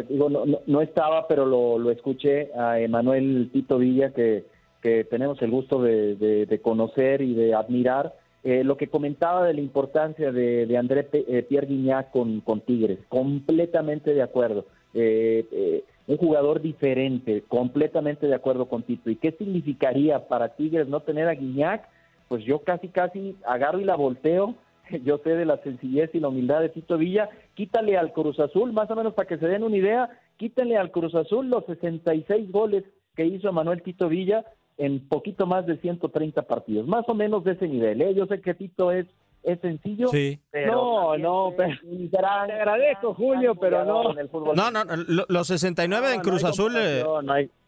[0.09, 4.45] digo, no, no- no estaba, pero lo, lo escuché a Emanuel Tito Villa, que,
[4.81, 8.15] que tenemos el gusto de, de- de conocer y de admirar.
[8.43, 12.61] Eh, lo que comentaba de la importancia de, de André eh, Pierre Guignac con, con
[12.61, 14.65] Tigres, completamente de acuerdo.
[14.95, 19.09] Eh, eh, un jugador diferente, completamente de acuerdo con Tito.
[19.09, 21.87] ¿Y qué significaría para Tigres no tener a Guignac?
[22.33, 24.55] Pues yo casi, casi agarro y la volteo
[25.05, 28.73] yo sé de la sencillez y la humildad de Tito Villa, quítale al Cruz Azul,
[28.73, 32.51] más o menos para que se den una idea, quítale al Cruz Azul los 66
[32.51, 34.43] goles que hizo Manuel Tito Villa
[34.79, 38.01] en poquito más de 130 partidos, más o menos de ese nivel.
[38.01, 38.15] ¿eh?
[38.15, 39.05] Yo sé que Tito es
[39.43, 40.07] es sencillo.
[40.09, 40.39] Sí.
[40.51, 41.77] Pero no, no, pero,
[42.09, 42.17] te
[42.53, 44.13] agradezco, Julio, pero no.
[44.55, 47.03] No, no, lo- los 69 en Cruz Azul, eh,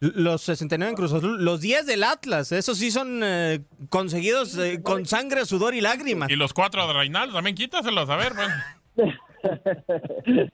[0.00, 3.60] los 69 en Cruz Azul, los 10 del Atlas, esos sí son eh,
[3.90, 6.30] conseguidos eh, con sangre, sudor y lágrimas.
[6.30, 8.54] Y los cuatro de Reinaldo, también quítaselos, a ver, bueno.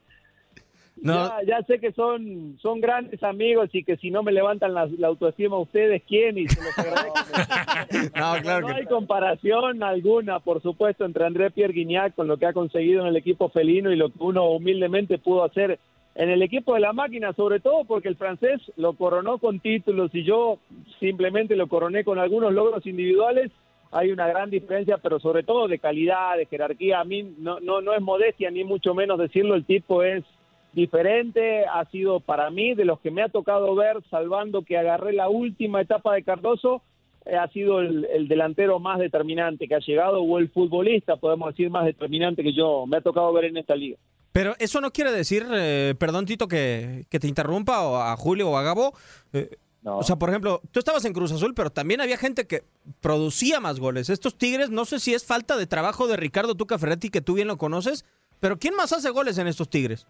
[1.05, 4.87] Ya, ya sé que son, son grandes amigos y que si no me levantan la,
[4.99, 6.39] la autoestima ustedes, ¿quién?
[6.39, 7.15] Y se los agradezco.
[8.17, 12.47] no, claro no hay comparación alguna, por supuesto, entre André Pierre Guignac con lo que
[12.47, 15.81] ha conseguido en el equipo felino y lo que uno humildemente pudo hacer
[16.15, 20.15] en el equipo de la máquina, sobre todo porque el francés lo coronó con títulos
[20.15, 20.59] y yo
[21.01, 23.51] simplemente lo coroné con algunos logros individuales.
[23.91, 27.01] Hay una gran diferencia, pero sobre todo de calidad, de jerarquía.
[27.01, 30.25] A mí no, no, no es modestia, ni mucho menos decirlo, el tipo es
[30.73, 35.13] diferente, ha sido para mí de los que me ha tocado ver, salvando que agarré
[35.13, 36.83] la última etapa de Cardoso,
[37.25, 41.49] eh, ha sido el, el delantero más determinante que ha llegado o el futbolista, podemos
[41.51, 43.97] decir, más determinante que yo me ha tocado ver en esta liga.
[44.33, 48.51] Pero eso no quiere decir, eh, perdón Tito, que, que te interrumpa o a Julio
[48.51, 48.95] o a Gabo.
[49.35, 49.51] eh,
[49.85, 52.63] O sea, por ejemplo, tú estabas en Cruz Azul, pero también había gente que
[53.01, 54.09] producía más goles.
[54.09, 57.35] Estos Tigres, no sé si es falta de trabajo de Ricardo Tuca Ferretti, que tú
[57.35, 58.05] bien lo conoces,
[58.41, 60.07] pero ¿quién más hace goles en estos Tigres?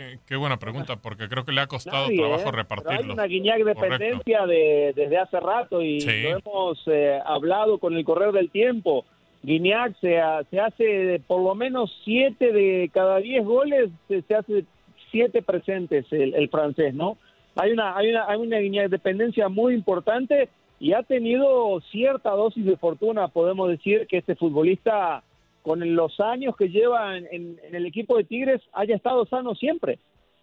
[0.00, 2.44] Qué, qué buena pregunta, porque creo que le ha costado Nadie, trabajo ¿eh?
[2.46, 3.04] Pero repartirlos.
[3.04, 6.22] Hay una Guiñac dependencia de, desde hace rato y Sí.
[6.22, 9.04] lo hemos eh, hablado con el correr del tiempo.
[9.42, 10.18] Guiñac se,
[10.50, 14.64] se hace por lo menos siete de cada diez goles, se, se hace
[15.10, 17.18] siete presentes el, el francés, ¿no?
[17.56, 22.64] Hay una, hay una, hay una Guiñac dependencia muy importante y ha tenido cierta dosis
[22.64, 25.22] de fortuna, podemos decir, que este futbolista
[25.62, 29.54] con los años que lleva en, en- en el equipo de Tigres haya estado sano
[29.54, 29.98] siempre.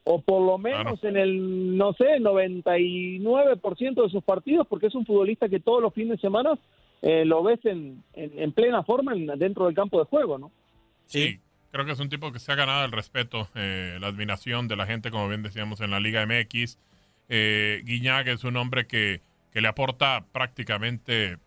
[0.10, 5.06] O por lo menos en el, no sé, 99% de sus partidos, porque es un
[5.06, 6.58] futbolista que todos los fines de semana
[7.02, 10.52] eh, lo ves en, en- en plena forma en- dentro del campo de juego, ¿no?
[11.06, 11.40] Sí.
[11.72, 14.76] Creo que es un tipo que se ha ganado el respeto, eh, la admiración de
[14.78, 16.80] la gente, como bien decíamos, en la Liga MX.
[17.30, 19.20] Eh, Guiñac es un hombre que,
[19.52, 21.38] que le aporta prácticamente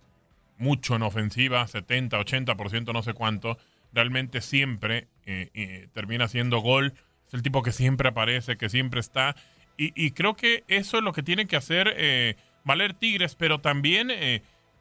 [0.61, 3.59] mucho en ofensiva, 70, 80%, no sé cuánto.
[3.92, 6.94] Realmente siempre eh, eh, termina siendo gol.
[7.27, 9.35] Es el tipo que siempre aparece, que siempre está.
[9.77, 13.61] Y, y creo que eso es lo que tiene que hacer eh, valer Tigres, pero
[13.61, 14.12] también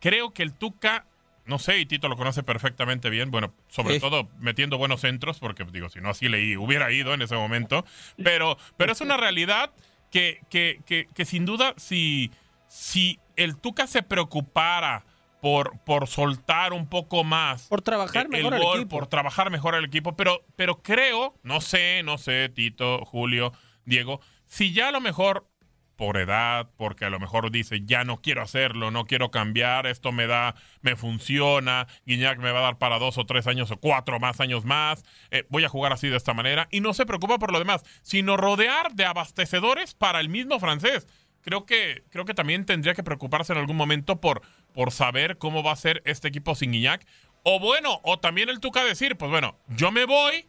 [0.02, 1.06] creo que el Tuca,
[1.46, 4.00] no sé, y Tito lo conoce perfectamente bien, bueno, sobre Sí.
[4.02, 7.86] todo metiendo buenos centros, porque digo, si no así leí, hubiera ido en ese momento,
[8.22, 9.72] pero, pero es una realidad
[10.12, 12.32] que, que, que, que sin duda, si,
[12.68, 15.06] si el Tuca se preocupara
[15.42, 18.98] por, por soltar un poco más Por trabajar el, mejor el al gol, equipo.
[18.98, 23.54] por trabajar mejor el equipo, pero, pero creo, no sé, no sé, Tito, Julio,
[23.86, 25.48] Diego, si ya a lo mejor
[25.96, 30.14] por edad, porque a lo mejor dice, ya no quiero hacerlo, no quiero cambiar, esto
[30.14, 33.78] me da, me funciona, Guiñac me va a dar para dos o tres años o
[33.78, 37.06] cuatro más años más, eh, voy a jugar así de esta manera, y no se
[37.06, 41.06] preocupa por lo demás, sino rodear de abastecedores para el mismo francés.
[41.42, 44.42] Creo que, creo que también tendría que preocuparse en algún momento por,
[44.74, 47.06] por saber cómo va a ser este equipo sin Guiñac.
[47.44, 50.46] O bueno, o también el Tuca decir, pues bueno, yo me voy,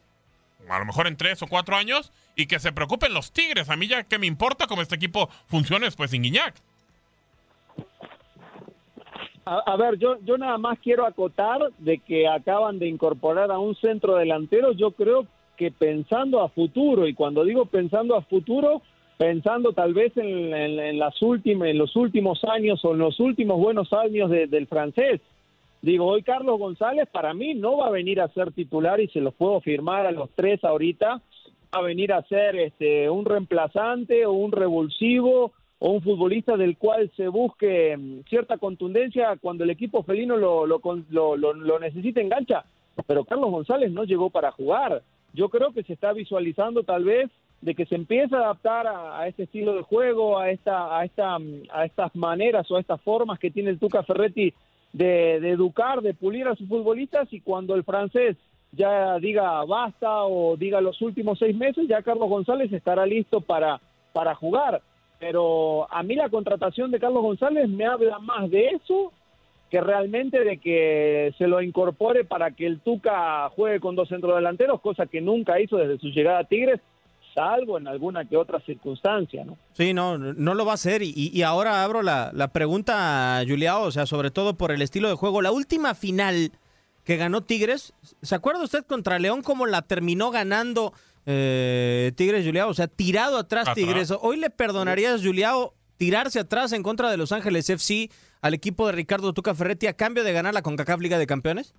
[0.68, 3.70] a lo mejor en tres o cuatro años, y que se preocupen los Tigres.
[3.70, 6.54] A mí ya que me importa cómo este equipo funcione después sin Guiñac.
[9.44, 13.58] A, a ver, yo, yo nada más quiero acotar de que acaban de incorporar a
[13.58, 15.26] un centro delantero, yo creo
[15.56, 18.82] que pensando a futuro, y cuando digo pensando a futuro,
[19.20, 23.58] pensando tal vez en, en- las últimas, en los últimos años o en los últimos
[23.58, 25.20] buenos años de- del francés.
[25.82, 29.20] Digo, hoy Carlos González para mí no va a venir a ser titular y se
[29.20, 31.20] los puedo firmar a los tres ahorita,
[31.74, 36.78] va a venir a ser este, un reemplazante o un revulsivo o un futbolista del
[36.78, 40.80] cual se busque mm, cierta contundencia cuando el equipo felino lo, lo,
[41.10, 42.64] lo, lo, necesite en cancha.
[43.06, 45.02] Pero Carlos González no llegó para jugar.
[45.34, 49.20] Yo creo que se está visualizando tal vez de que se empieza a adaptar a,
[49.20, 52.80] a este estilo de juego, a esta, a esta, mm, a estas maneras o a
[52.80, 54.54] estas formas que tiene el Tuca Ferretti
[54.92, 58.36] de, de educar, de pulir a sus futbolistas y cuando el francés
[58.72, 63.80] ya diga basta o diga los últimos seis meses, ya Carlos González estará listo para,
[64.12, 64.82] para jugar.
[65.18, 69.12] Pero a mí la contratación de Carlos González me habla más de eso
[69.70, 74.80] que realmente de que se lo incorpore para que el Tuca juegue con dos centrodelanteros,
[74.80, 76.80] cosa que nunca hizo desde su llegada a Tigres,
[77.34, 79.56] salvo en alguna que otra circunstancia, ¿no?
[79.72, 81.02] Sí, no, no lo va a hacer.
[81.02, 84.82] Y, y ahora abro la, la pregunta a Juliao, o sea, sobre todo por el
[84.82, 85.42] estilo de juego.
[85.42, 86.52] La última final
[87.04, 90.92] que ganó Tigres, ¿se acuerda usted contra León cómo la terminó ganando
[91.26, 92.68] eh, Tigres, Juliao?
[92.68, 93.74] O sea, tirado atrás, Atrás.
[93.74, 94.12] Tigres.
[94.20, 98.10] ¿Hoy le perdonarías, Juliao, tirarse atrás en contra de Los Ángeles FC
[98.40, 101.74] al equipo de Ricardo Tuca Ferretti a cambio de ganar la CONCACAF Liga de Campeones?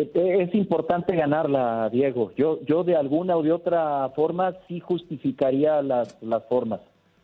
[0.00, 2.32] Eh, Es importante ganarla, Diego.
[2.36, 6.80] Yo, yo de alguna o de otra forma sí justificaría las, las formas.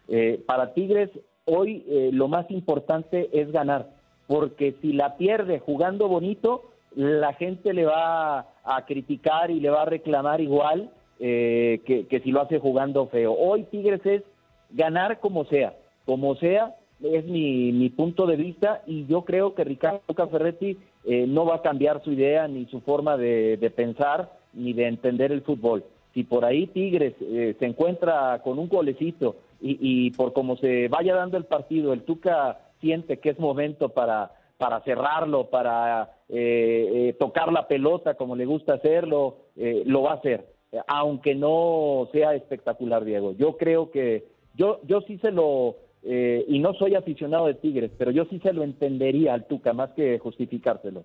[0.08, 1.10] Eh, para Tigres,
[1.46, 3.88] hoy eh, lo más importante es ganar,
[4.26, 6.62] porque si la pierde jugando bonito,
[6.94, 12.20] la gente le va a criticar y le va a reclamar igual eh, que, que
[12.20, 13.32] si lo hace jugando feo.
[13.32, 14.22] Hoy Tigres es
[14.70, 15.74] ganar como sea,
[16.04, 20.00] como sea, es mi, mi punto de vista y yo creo que Ricardo
[20.30, 24.72] Ferretti eh, no va a cambiar su idea ni su forma de, de pensar ni
[24.72, 25.84] de entender el fútbol.
[26.14, 30.88] Si por ahí Tigres eh, se encuentra con un golecito y, y por como se
[30.88, 37.08] vaya dando el partido, el Tuca siente que es momento para, para cerrarlo, para eh,
[37.08, 40.46] eh, tocar la pelota como le gusta hacerlo, eh, lo va a hacer,
[40.86, 43.32] aunque no sea espectacular, Diego.
[43.32, 45.76] Yo creo que yo, yo sí se lo,
[46.08, 49.72] eh, y no soy aficionado de Tigres, pero yo sí se lo entendería al Tuca,
[49.72, 51.04] más que justificárselo.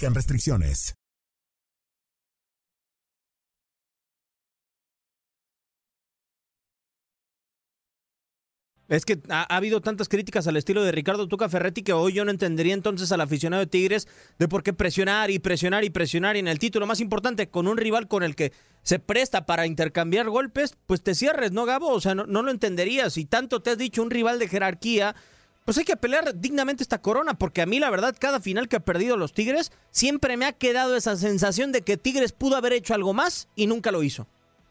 [0.00, 0.94] aplican restricciones.
[8.88, 12.12] Es que ha, ha habido tantas críticas al estilo de Ricardo Tuca Ferretti que hoy
[12.12, 15.90] yo no entendería entonces al aficionado de Tigres de por qué presionar y presionar y
[15.90, 19.46] presionar y en el título más importante con un rival con el que se presta
[19.46, 21.90] para intercambiar golpes, pues te cierres, ¿no, Gabo?
[21.90, 23.12] O sea, no, no lo entenderías.
[23.12, 25.14] Si tanto te has dicho un rival de jerarquía,
[25.64, 28.76] pues hay que pelear dignamente esta corona, porque a mí la verdad cada final que
[28.76, 32.72] ha perdido los Tigres, siempre me ha quedado esa sensación de que Tigres pudo haber
[32.72, 34.26] hecho algo más y nunca lo hizo.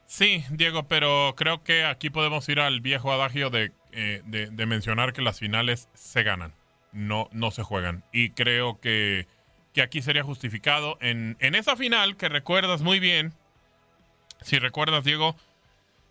[0.05, 5.13] Sí, Diego, pero creo que aquí podemos ir al viejo adagio de, eh, de, mencionar
[5.13, 6.53] que las finales se ganan,
[6.91, 8.03] no, no se juegan.
[8.11, 9.27] Y creo que,
[9.71, 13.33] que aquí sería justificado en, en esa final que recuerdas muy bien.
[14.41, 15.35] Si recuerdas, Diego,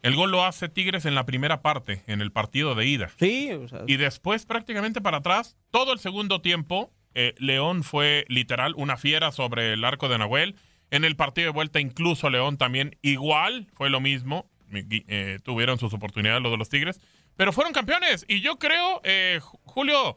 [0.03, 3.11] el gol lo hace Tigres en la primera parte, en el partido de ida.
[3.19, 8.25] Sí, o sea, Y después, prácticamente para atrás, todo el segundo tiempo, eh, León fue
[8.29, 10.57] literal una fiera sobre el arco de Nahuel.
[10.91, 14.49] En el partido de vuelta, incluso León también igual fue lo mismo.
[14.73, 17.01] Eh, tuvieron sus oportunidades los de los Tigres,
[17.37, 18.25] pero fueron campeones.
[18.29, 20.17] Y yo creo, eh, Julio,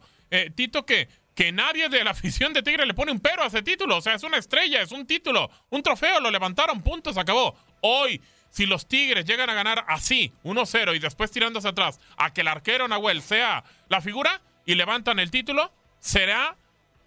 [0.54, 3.62] Tito, que, que nadie de la afición de Tigres le pone un pero a ese
[3.62, 3.96] título.
[3.96, 7.56] O sea, es una estrella, es un título, un trofeo, lo levantaron, puntos, acabó.
[7.80, 8.20] Hoy,
[8.52, 12.48] si los Tigres llegan a ganar así, 1-0, y después tirándose atrás, a que el
[12.48, 16.56] arquero Nahuel sea la figura y levantan el título, será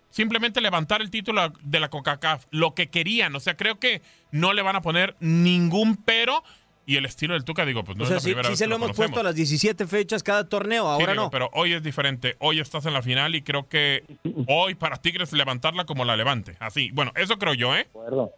[0.10, 3.36] simplemente levantar el título de la CONCACAF, lo que querían.
[3.36, 6.43] O sea, creo que no le van a poner ningún pero.
[6.88, 8.60] Y el estilo del Tuca, digo, pues no o sea es la primera sí vez
[8.60, 9.08] se que lo hemos conocemos.
[9.12, 11.30] puesto a las 17 fechas cada torneo, Sí, ahora digo, no.
[11.32, 12.38] Pero hoy es diferente.
[12.39, 14.04] Hoy estás en la final y creo que
[14.48, 16.58] hoy para Tigres levantarla como la levante.
[16.60, 16.89] Así.
[16.91, 17.84] Bueno, eso creo yo, ¿eh?
[17.84, 18.32] De acuerdo,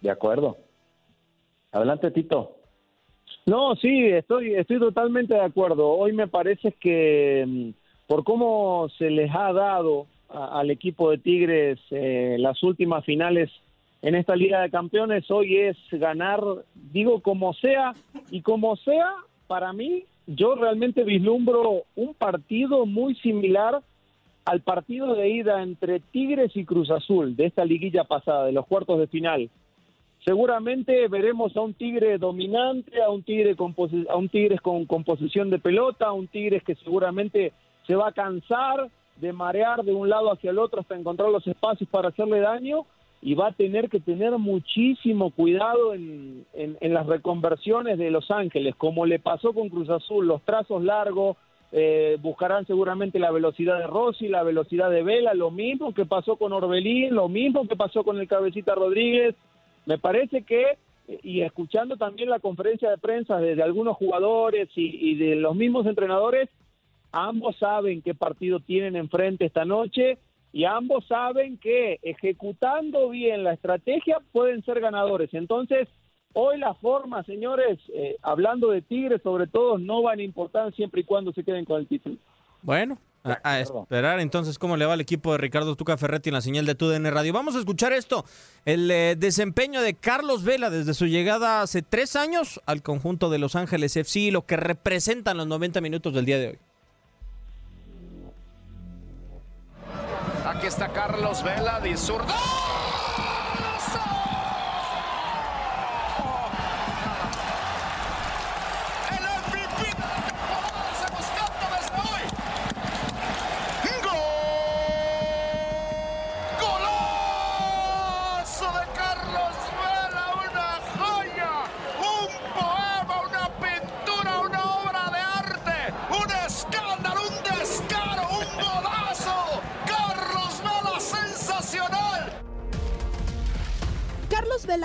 [0.00, 0.58] de acuerdo.
[1.72, 2.56] Adelante, Tito.
[3.46, 5.88] No, sí, estoy, estoy totalmente de acuerdo.
[5.88, 7.70] Hoy me parece que mm,
[8.06, 13.50] por cómo se les ha dado al equipo de Tigres eh, las últimas finales
[14.00, 16.40] en esta Liga de Campeones, hoy es ganar,
[16.74, 17.92] digo, como sea,
[18.30, 19.12] y como sea,
[19.46, 23.80] para mí, yo realmente vislumbro un partido muy similar
[24.44, 28.66] al partido de ida entre Tigres y Cruz Azul de esta liguilla pasada, de los
[28.66, 29.50] cuartos de final
[30.24, 33.74] seguramente veremos a un Tigre dominante, a un Tigre con,
[34.08, 37.52] a un Tigres con, con posesión de pelota, a un Tigres que seguramente
[37.86, 41.46] se va a cansar de marear de un lado hacia el otro hasta encontrar los
[41.46, 42.86] espacios para hacerle daño
[43.20, 48.30] y va a tener que tener muchísimo cuidado en, en- en las reconversiones de Los
[48.32, 51.36] Ángeles, como le pasó con Cruz Azul, los trazos largos,
[51.70, 56.36] eh, buscarán seguramente la velocidad de Rossi, la velocidad de Vela, lo mismo que pasó
[56.36, 59.34] con Orbelín, lo mismo que pasó con el Cabecita Rodríguez,
[59.86, 60.78] me parece que,
[61.22, 65.86] y escuchando también la conferencia de prensa de, algunos jugadores y, y de los mismos
[65.86, 66.48] entrenadores,
[67.10, 70.18] ambos saben qué partido tienen enfrente esta noche
[70.52, 75.32] y ambos saben que ejecutando bien la estrategia pueden ser ganadores.
[75.32, 75.88] Entonces,
[76.34, 81.00] hoy la forma, señores, eh, hablando de Tigres sobre todo, no van a importar siempre
[81.00, 82.16] y cuando se queden con el título.
[82.62, 86.34] Bueno, A, a esperar entonces cómo le va al equipo de Ricardo Tuca Ferretti en
[86.34, 87.32] la señal de TUDN Radio.
[87.32, 88.24] Vamos a escuchar esto,
[88.64, 93.38] el eh, desempeño de Carlos Vela desde su llegada hace tres años al conjunto de
[93.38, 96.58] Los Ángeles FC y lo que representan los 90 minutos del día de hoy.
[100.44, 102.34] Aquí está Carlos Vela de zurdo.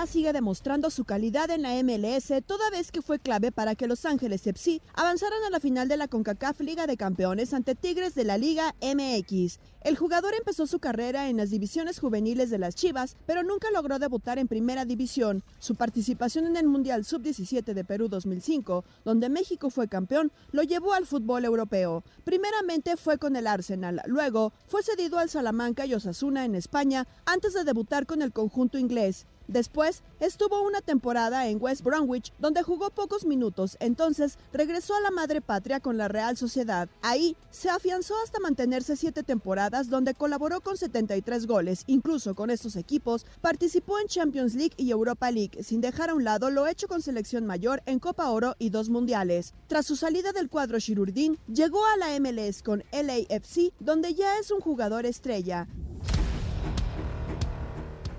[0.06, 4.06] Sigue demostrando su calidad en la MLS toda vez que fue clave para que Los
[4.06, 8.24] Ángeles FC avanzaran a la final de la CONCACAF Liga de Campeones ante Tigres de
[8.24, 9.60] la Liga MX.
[9.82, 14.00] El jugador empezó su carrera en las divisiones juveniles de las Chivas, pero nunca logró
[14.00, 15.44] debutar en primera división.
[15.60, 20.94] Su participación en el Mundial Sub-17 de Perú 2005, donde México fue campeón, lo llevó
[20.94, 22.04] al fútbol europeo.
[22.24, 27.54] Primeramente fue con el Arsenal, luego fue cedido al Salamanca y Osasuna en España antes
[27.54, 29.26] de debutar con el conjunto inglés.
[29.48, 35.12] Después estuvo una temporada en West Bromwich donde jugó pocos minutos, entonces regresó a la
[35.12, 36.90] madre patria con la Real Sociedad.
[37.02, 42.76] Ahí se afianzó hasta mantenerse siete temporadas donde colaboró con 73 goles, incluso con estos
[42.76, 46.88] equipos participó en Champions League y Europa League, sin dejar a un lado lo hecho
[46.88, 49.54] con selección mayor en Copa Oro y dos mundiales.
[49.68, 54.52] Tras su salida del cuadro Shirurdin, llegó a la MLS con LAFC donde ya es
[54.52, 55.68] un jugador estrella.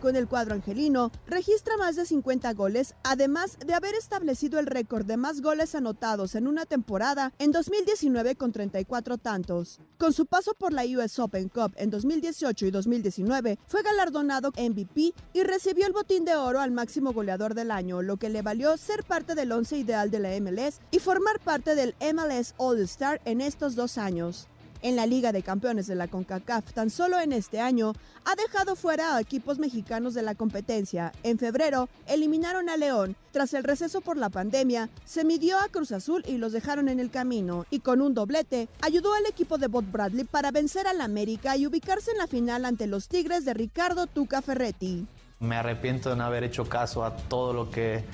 [0.01, 5.05] Con el cuadro angelino, registra más de 50 goles, además de haber establecido el récord
[5.05, 9.81] de más goles anotados en una temporada en 2019 con 34 tantos.
[9.99, 15.15] Con su paso por la US Open Cup en 2018 y 2019, fue galardonado MVP
[15.33, 18.77] y recibió el botín de oro al máximo goleador del año, lo que le valió
[18.77, 23.21] ser parte del once ideal de la MLS y formar parte del MLS All Star
[23.25, 24.47] en estos dos años.
[24.81, 28.77] En la Liga de Campeones de la CONCACAF, tan solo en este año, ha dejado
[28.77, 31.13] fuera a equipos mexicanos de la competencia.
[31.25, 33.17] En febrero, eliminaron a León.
[33.33, 37.01] Tras el receso por la pandemia, se midió a Cruz Azul y los dejaron en
[37.01, 37.67] el camino.
[37.71, 41.67] Y con un doblete, ayudó al equipo de Bob Bradley para vencer al América y
[41.67, 45.07] ubicarse en la final ante los Tigres de Ricardo Tuca Ferretti.
[45.41, 48.05] Me arrepiento de no haber hecho caso a todo lo que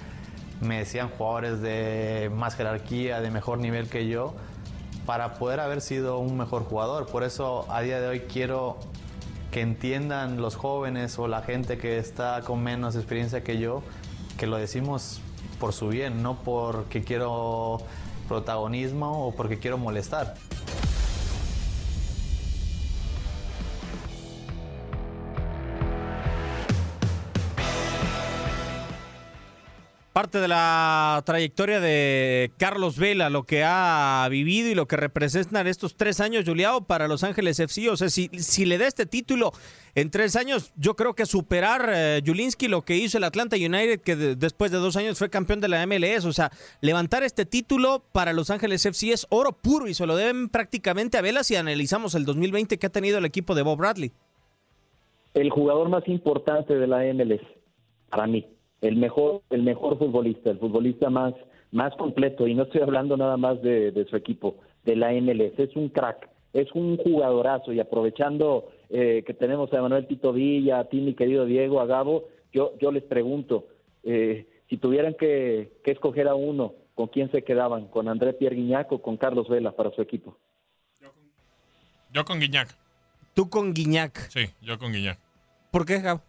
[0.62, 4.34] me decían jugadores de más jerarquía, de mejor nivel que yo
[5.06, 7.06] para poder haber sido un mejor jugador.
[7.06, 8.78] Por eso a día de hoy quiero
[9.50, 13.82] que entiendan los jóvenes o la gente que está con menos experiencia que yo,
[14.38, 15.20] que lo decimos
[15.60, 17.78] por su bien, no porque quiero
[18.28, 20.34] protagonismo o porque quiero molestar.
[30.14, 35.66] Parte de la trayectoria de Carlos Vela, lo que ha vivido y lo que representan
[35.66, 37.90] estos tres años, Juliao, para Los Ángeles FC.
[37.90, 39.50] O sea, si, si le da este título
[39.96, 42.22] en tres años, yo creo que superar eh,
[42.68, 45.66] lo que hizo el Atlanta United, que de- después de dos años fue campeón de
[45.66, 46.24] la MLS.
[46.26, 50.14] O sea, levantar este título para Los Ángeles FC es oro puro y se lo
[50.14, 53.78] deben prácticamente a Vela si analizamos el 2020 que ha tenido el equipo de Bob
[53.78, 54.12] Bradley.
[55.34, 57.42] el jugador más importante de la MLS
[58.10, 58.46] para mí
[58.84, 61.34] el mejor el mejor futbolista el futbolista más
[61.72, 65.58] más completo y no estoy hablando nada más de, de su equipo de la MLS
[65.58, 70.80] es un crack es un jugadorazo y aprovechando eh, que tenemos a Manuel Tito Villa
[70.80, 73.68] a ti mi querido Diego a Gabo yo yo les pregunto
[74.02, 78.56] eh, si tuvieran que, que escoger a uno con quién se quedaban con André Pierre
[78.56, 80.36] Guignac o con Carlos Vela para su equipo
[82.12, 82.68] Yo con Guiñac.
[83.34, 84.28] Tú con Guiñac.
[84.28, 85.18] Sí, yo con Guiñac.
[85.72, 86.20] ¿Por qué, Gabo?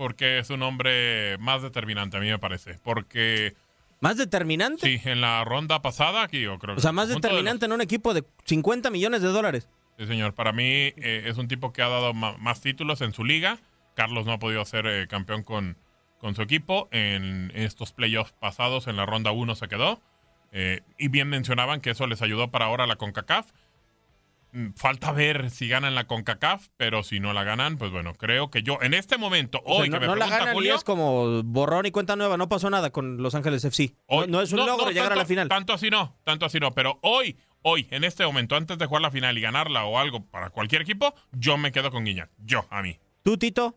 [0.00, 2.78] Porque es un hombre más determinante, a mí me parece.
[2.82, 3.54] Porque.
[4.00, 4.86] ¿Más determinante?
[4.86, 6.74] Sí, en la ronda pasada, aquí yo creo.
[6.76, 9.68] O sea, más determinante en un equipo de 50 millones de dólares.
[9.98, 10.34] Sí, señor.
[10.34, 13.58] Para mí eh, es un tipo que ha dado más títulos en su liga.
[13.94, 15.76] Carlos no ha podido ser eh, campeón con,
[16.16, 16.88] con su equipo.
[16.92, 20.00] En estos playoffs pasados, en la ronda 1 se quedó.
[20.50, 23.52] Eh, y bien mencionaban que eso les ayudó para ahora la CONCACAF.
[24.52, 28.50] Mm, Falta ver si ganan la CONCACAF, pero si no la ganan, pues bueno, creo
[28.50, 30.52] que yo en este momento, O sea, hoy no, que me no la ganan y
[30.54, 32.36] Julio, es como borrón y cuenta nueva.
[32.36, 33.94] No pasó nada con Los Ángeles FC.
[34.08, 35.48] No, no es un no, logro no, llegar a la final.
[35.48, 36.72] Tanto así no, tanto así no.
[36.72, 40.24] Pero hoy, hoy, en este momento, antes de jugar la final y ganarla o algo
[40.26, 42.30] para cualquier equipo, yo me quedo con Guiñac.
[42.44, 42.96] Yo, a mí.
[43.22, 43.76] ¿Tú, Tito?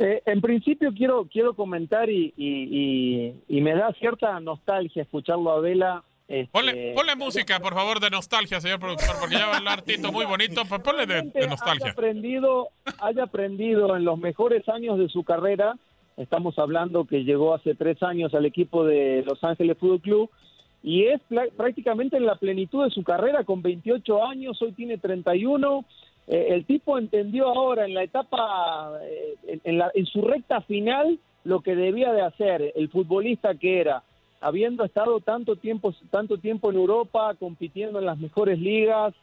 [0.00, 5.50] Eh, en principio quiero quiero comentar y, y, y- y me da cierta nostalgia escucharlo
[5.50, 9.54] a Vela Este, Ponle, ponle música, por favor, de nostalgia, señor productor, porque ya va
[9.54, 10.62] a hablar Tito muy bonito.
[10.68, 11.90] Pues ponle de, de haya nostalgia.
[11.92, 12.68] aprendido,
[13.00, 15.74] haya aprendido en los mejores años de su carrera.
[16.18, 20.30] Estamos hablando que llegó hace tres años al equipo de Los Ángeles Fútbol Club
[20.82, 21.20] y es
[21.56, 25.84] prácticamente en la plenitud de su carrera, con 28 años, hoy tiene 31.
[26.26, 31.18] Eh, el tipo entendió ahora en la etapa, eh, en la- en su recta final,
[31.44, 34.02] lo que debía de hacer, el futbolista que era,
[34.40, 39.14] habiendo estado tanto tiempo, tanto tiempo en Europa, compitiendo en las mejores ligas,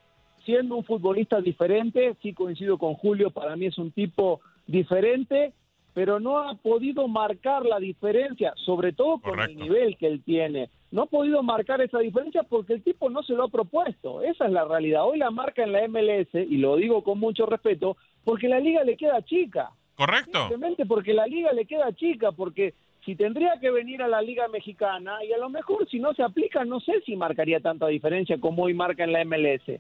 [0.46, 5.54] siendo un futbolista diferente, sí coincido con Julio, para mí es un tipo diferente,
[5.94, 10.70] pero no ha podido marcar la diferencia, sobre todo con el nivel que él tiene.
[10.92, 14.22] No ha podido marcar esa diferencia porque el tipo no se lo ha propuesto.
[14.22, 15.06] Esa es la realidad.
[15.06, 18.84] Hoy la marca en la MLS, y lo digo con mucho respeto, porque la liga
[18.84, 19.72] le queda chica.
[19.96, 20.50] Correcto.
[20.50, 22.74] Simplemente porque la liga le queda chica, porque
[23.06, 26.24] si tendría que venir a la liga mexicana, y a lo mejor si no se
[26.24, 29.80] aplica, no sé si marcaría tanta diferencia como hoy marca en la MLS.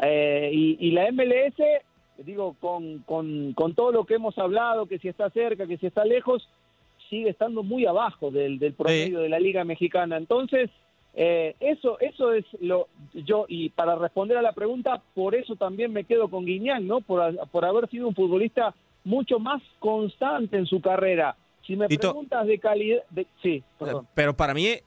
[0.00, 1.54] Eh, y, y la MLS,
[2.18, 5.86] digo, con, con, con todo lo que hemos hablado, que si está cerca, que si
[5.86, 6.48] está lejos,
[7.08, 10.16] sigue estando muy abajo del, del promedio de la liga mexicana.
[10.16, 10.68] Entonces,
[11.14, 15.92] eh, eso, eso es lo yo y para responder a la pregunta, por eso también
[15.92, 17.00] me quedo con Guiñán, ¿no?
[17.00, 21.36] Por, por haber sido un futbolista mucho más constante en su carrera.
[21.66, 22.10] Si me Tito.
[22.12, 24.06] preguntas de calidad, de, sí, perdón.
[24.14, 24.82] Pero para mí, eh,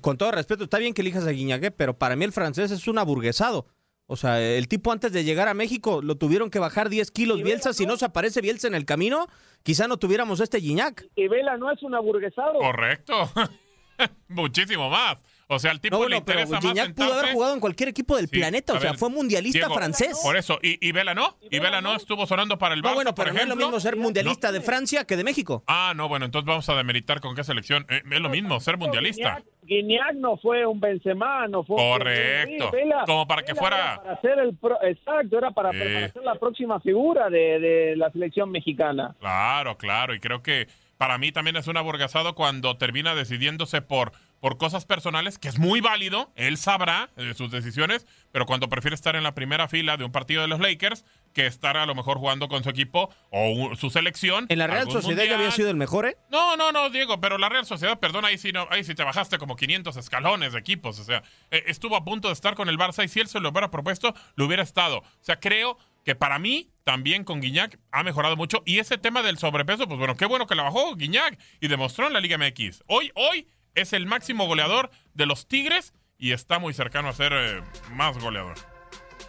[0.00, 2.88] con todo respeto, está bien que elijas a Guiñagué, pero para mí el francés es
[2.88, 3.66] un aburguesado.
[4.06, 7.42] O sea, el tipo antes de llegar a México lo tuvieron que bajar 10 kilos
[7.42, 7.72] Bielsa.
[7.72, 9.26] Si no se aparece Bielsa en el camino,
[9.62, 11.06] quizá no tuviéramos este Guiñac.
[11.14, 12.58] ¿Y Vela no es un aburguesado?
[12.58, 13.14] Correcto.
[14.28, 15.18] Muchísimo más.
[15.54, 17.88] O sea, al tipo No, le bueno, pero interesa más pudo haber jugado en cualquier
[17.90, 18.72] equipo del Sí, planeta.
[18.74, 20.18] O sea, ver, fue mundialista Diego, francés.
[20.22, 22.94] Por eso, y, y Vela no, y Vela no estuvo sonando para el Barça, No,
[22.94, 23.66] bueno, por pero no es lo ejemplo.
[23.66, 25.62] mismo ser mundialista de Francia que de México.
[25.66, 27.86] Ah, no, bueno, entonces vamos a demeritar con qué selección.
[27.88, 29.42] Eh, es lo mismo, ser mundialista.
[29.64, 32.70] Guiñac no fue un Benzema, no fue un- Correcto.
[32.70, 35.70] Sí, Vela- Como para que Vela fuera- era para ser el pro- exacto, era para,
[35.72, 35.78] Sí.
[35.78, 39.14] para ser la próxima figura de, de la selección mexicana.
[39.20, 40.66] Claro, claro, y creo que
[40.98, 44.12] para mí también es un aborgazado cuando termina decidiéndose por,
[44.42, 48.96] por cosas personales, que es muy válido, él sabrá eh, sus decisiones, pero cuando prefiere
[48.96, 51.94] estar en la primera fila de un partido de los Lakers que estar a lo
[51.94, 54.46] mejor jugando con su equipo o un- su selección.
[54.48, 56.16] En la Real Sociedad ya había sido el mejor, ¿eh?
[56.28, 59.04] No, no, no, Diego, pero la Real Sociedad, perdón, ahí sí, no, ahí sí te
[59.04, 60.98] bajaste como 500 escalones de equipos.
[60.98, 61.22] O sea,
[61.52, 63.70] eh, estuvo a punto de estar con el Barça y si él se lo hubiera
[63.70, 64.98] propuesto, lo hubiera estado.
[64.98, 68.64] O sea, creo que para mí, también con Guiñac, ha mejorado mucho.
[68.66, 72.08] Y ese tema del sobrepeso, pues bueno, qué bueno que la bajó Guiñac y demostró
[72.08, 72.82] en la Liga MX.
[72.88, 77.32] Hoy, hoy es el máximo goleador de los Tigres y está muy cercano a ser
[77.32, 77.62] eh,
[77.94, 78.54] más goleador.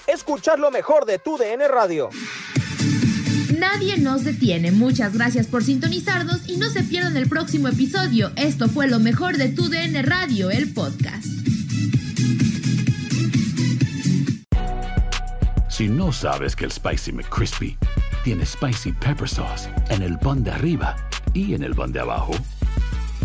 [0.08, 2.10] Escuchar lo mejor de tu DN Radio.
[3.58, 4.72] Nadie nos detiene.
[4.72, 8.32] Muchas gracias por sintonizarnos y no se pierdan el próximo episodio.
[8.36, 11.28] Esto fue lo mejor de tu DN Radio, el podcast.
[15.70, 17.78] Si no sabes que el Spicy McCrispy
[18.24, 20.96] tiene Spicy Pepper Sauce en el pan de arriba
[21.34, 22.34] y en el pan de abajo,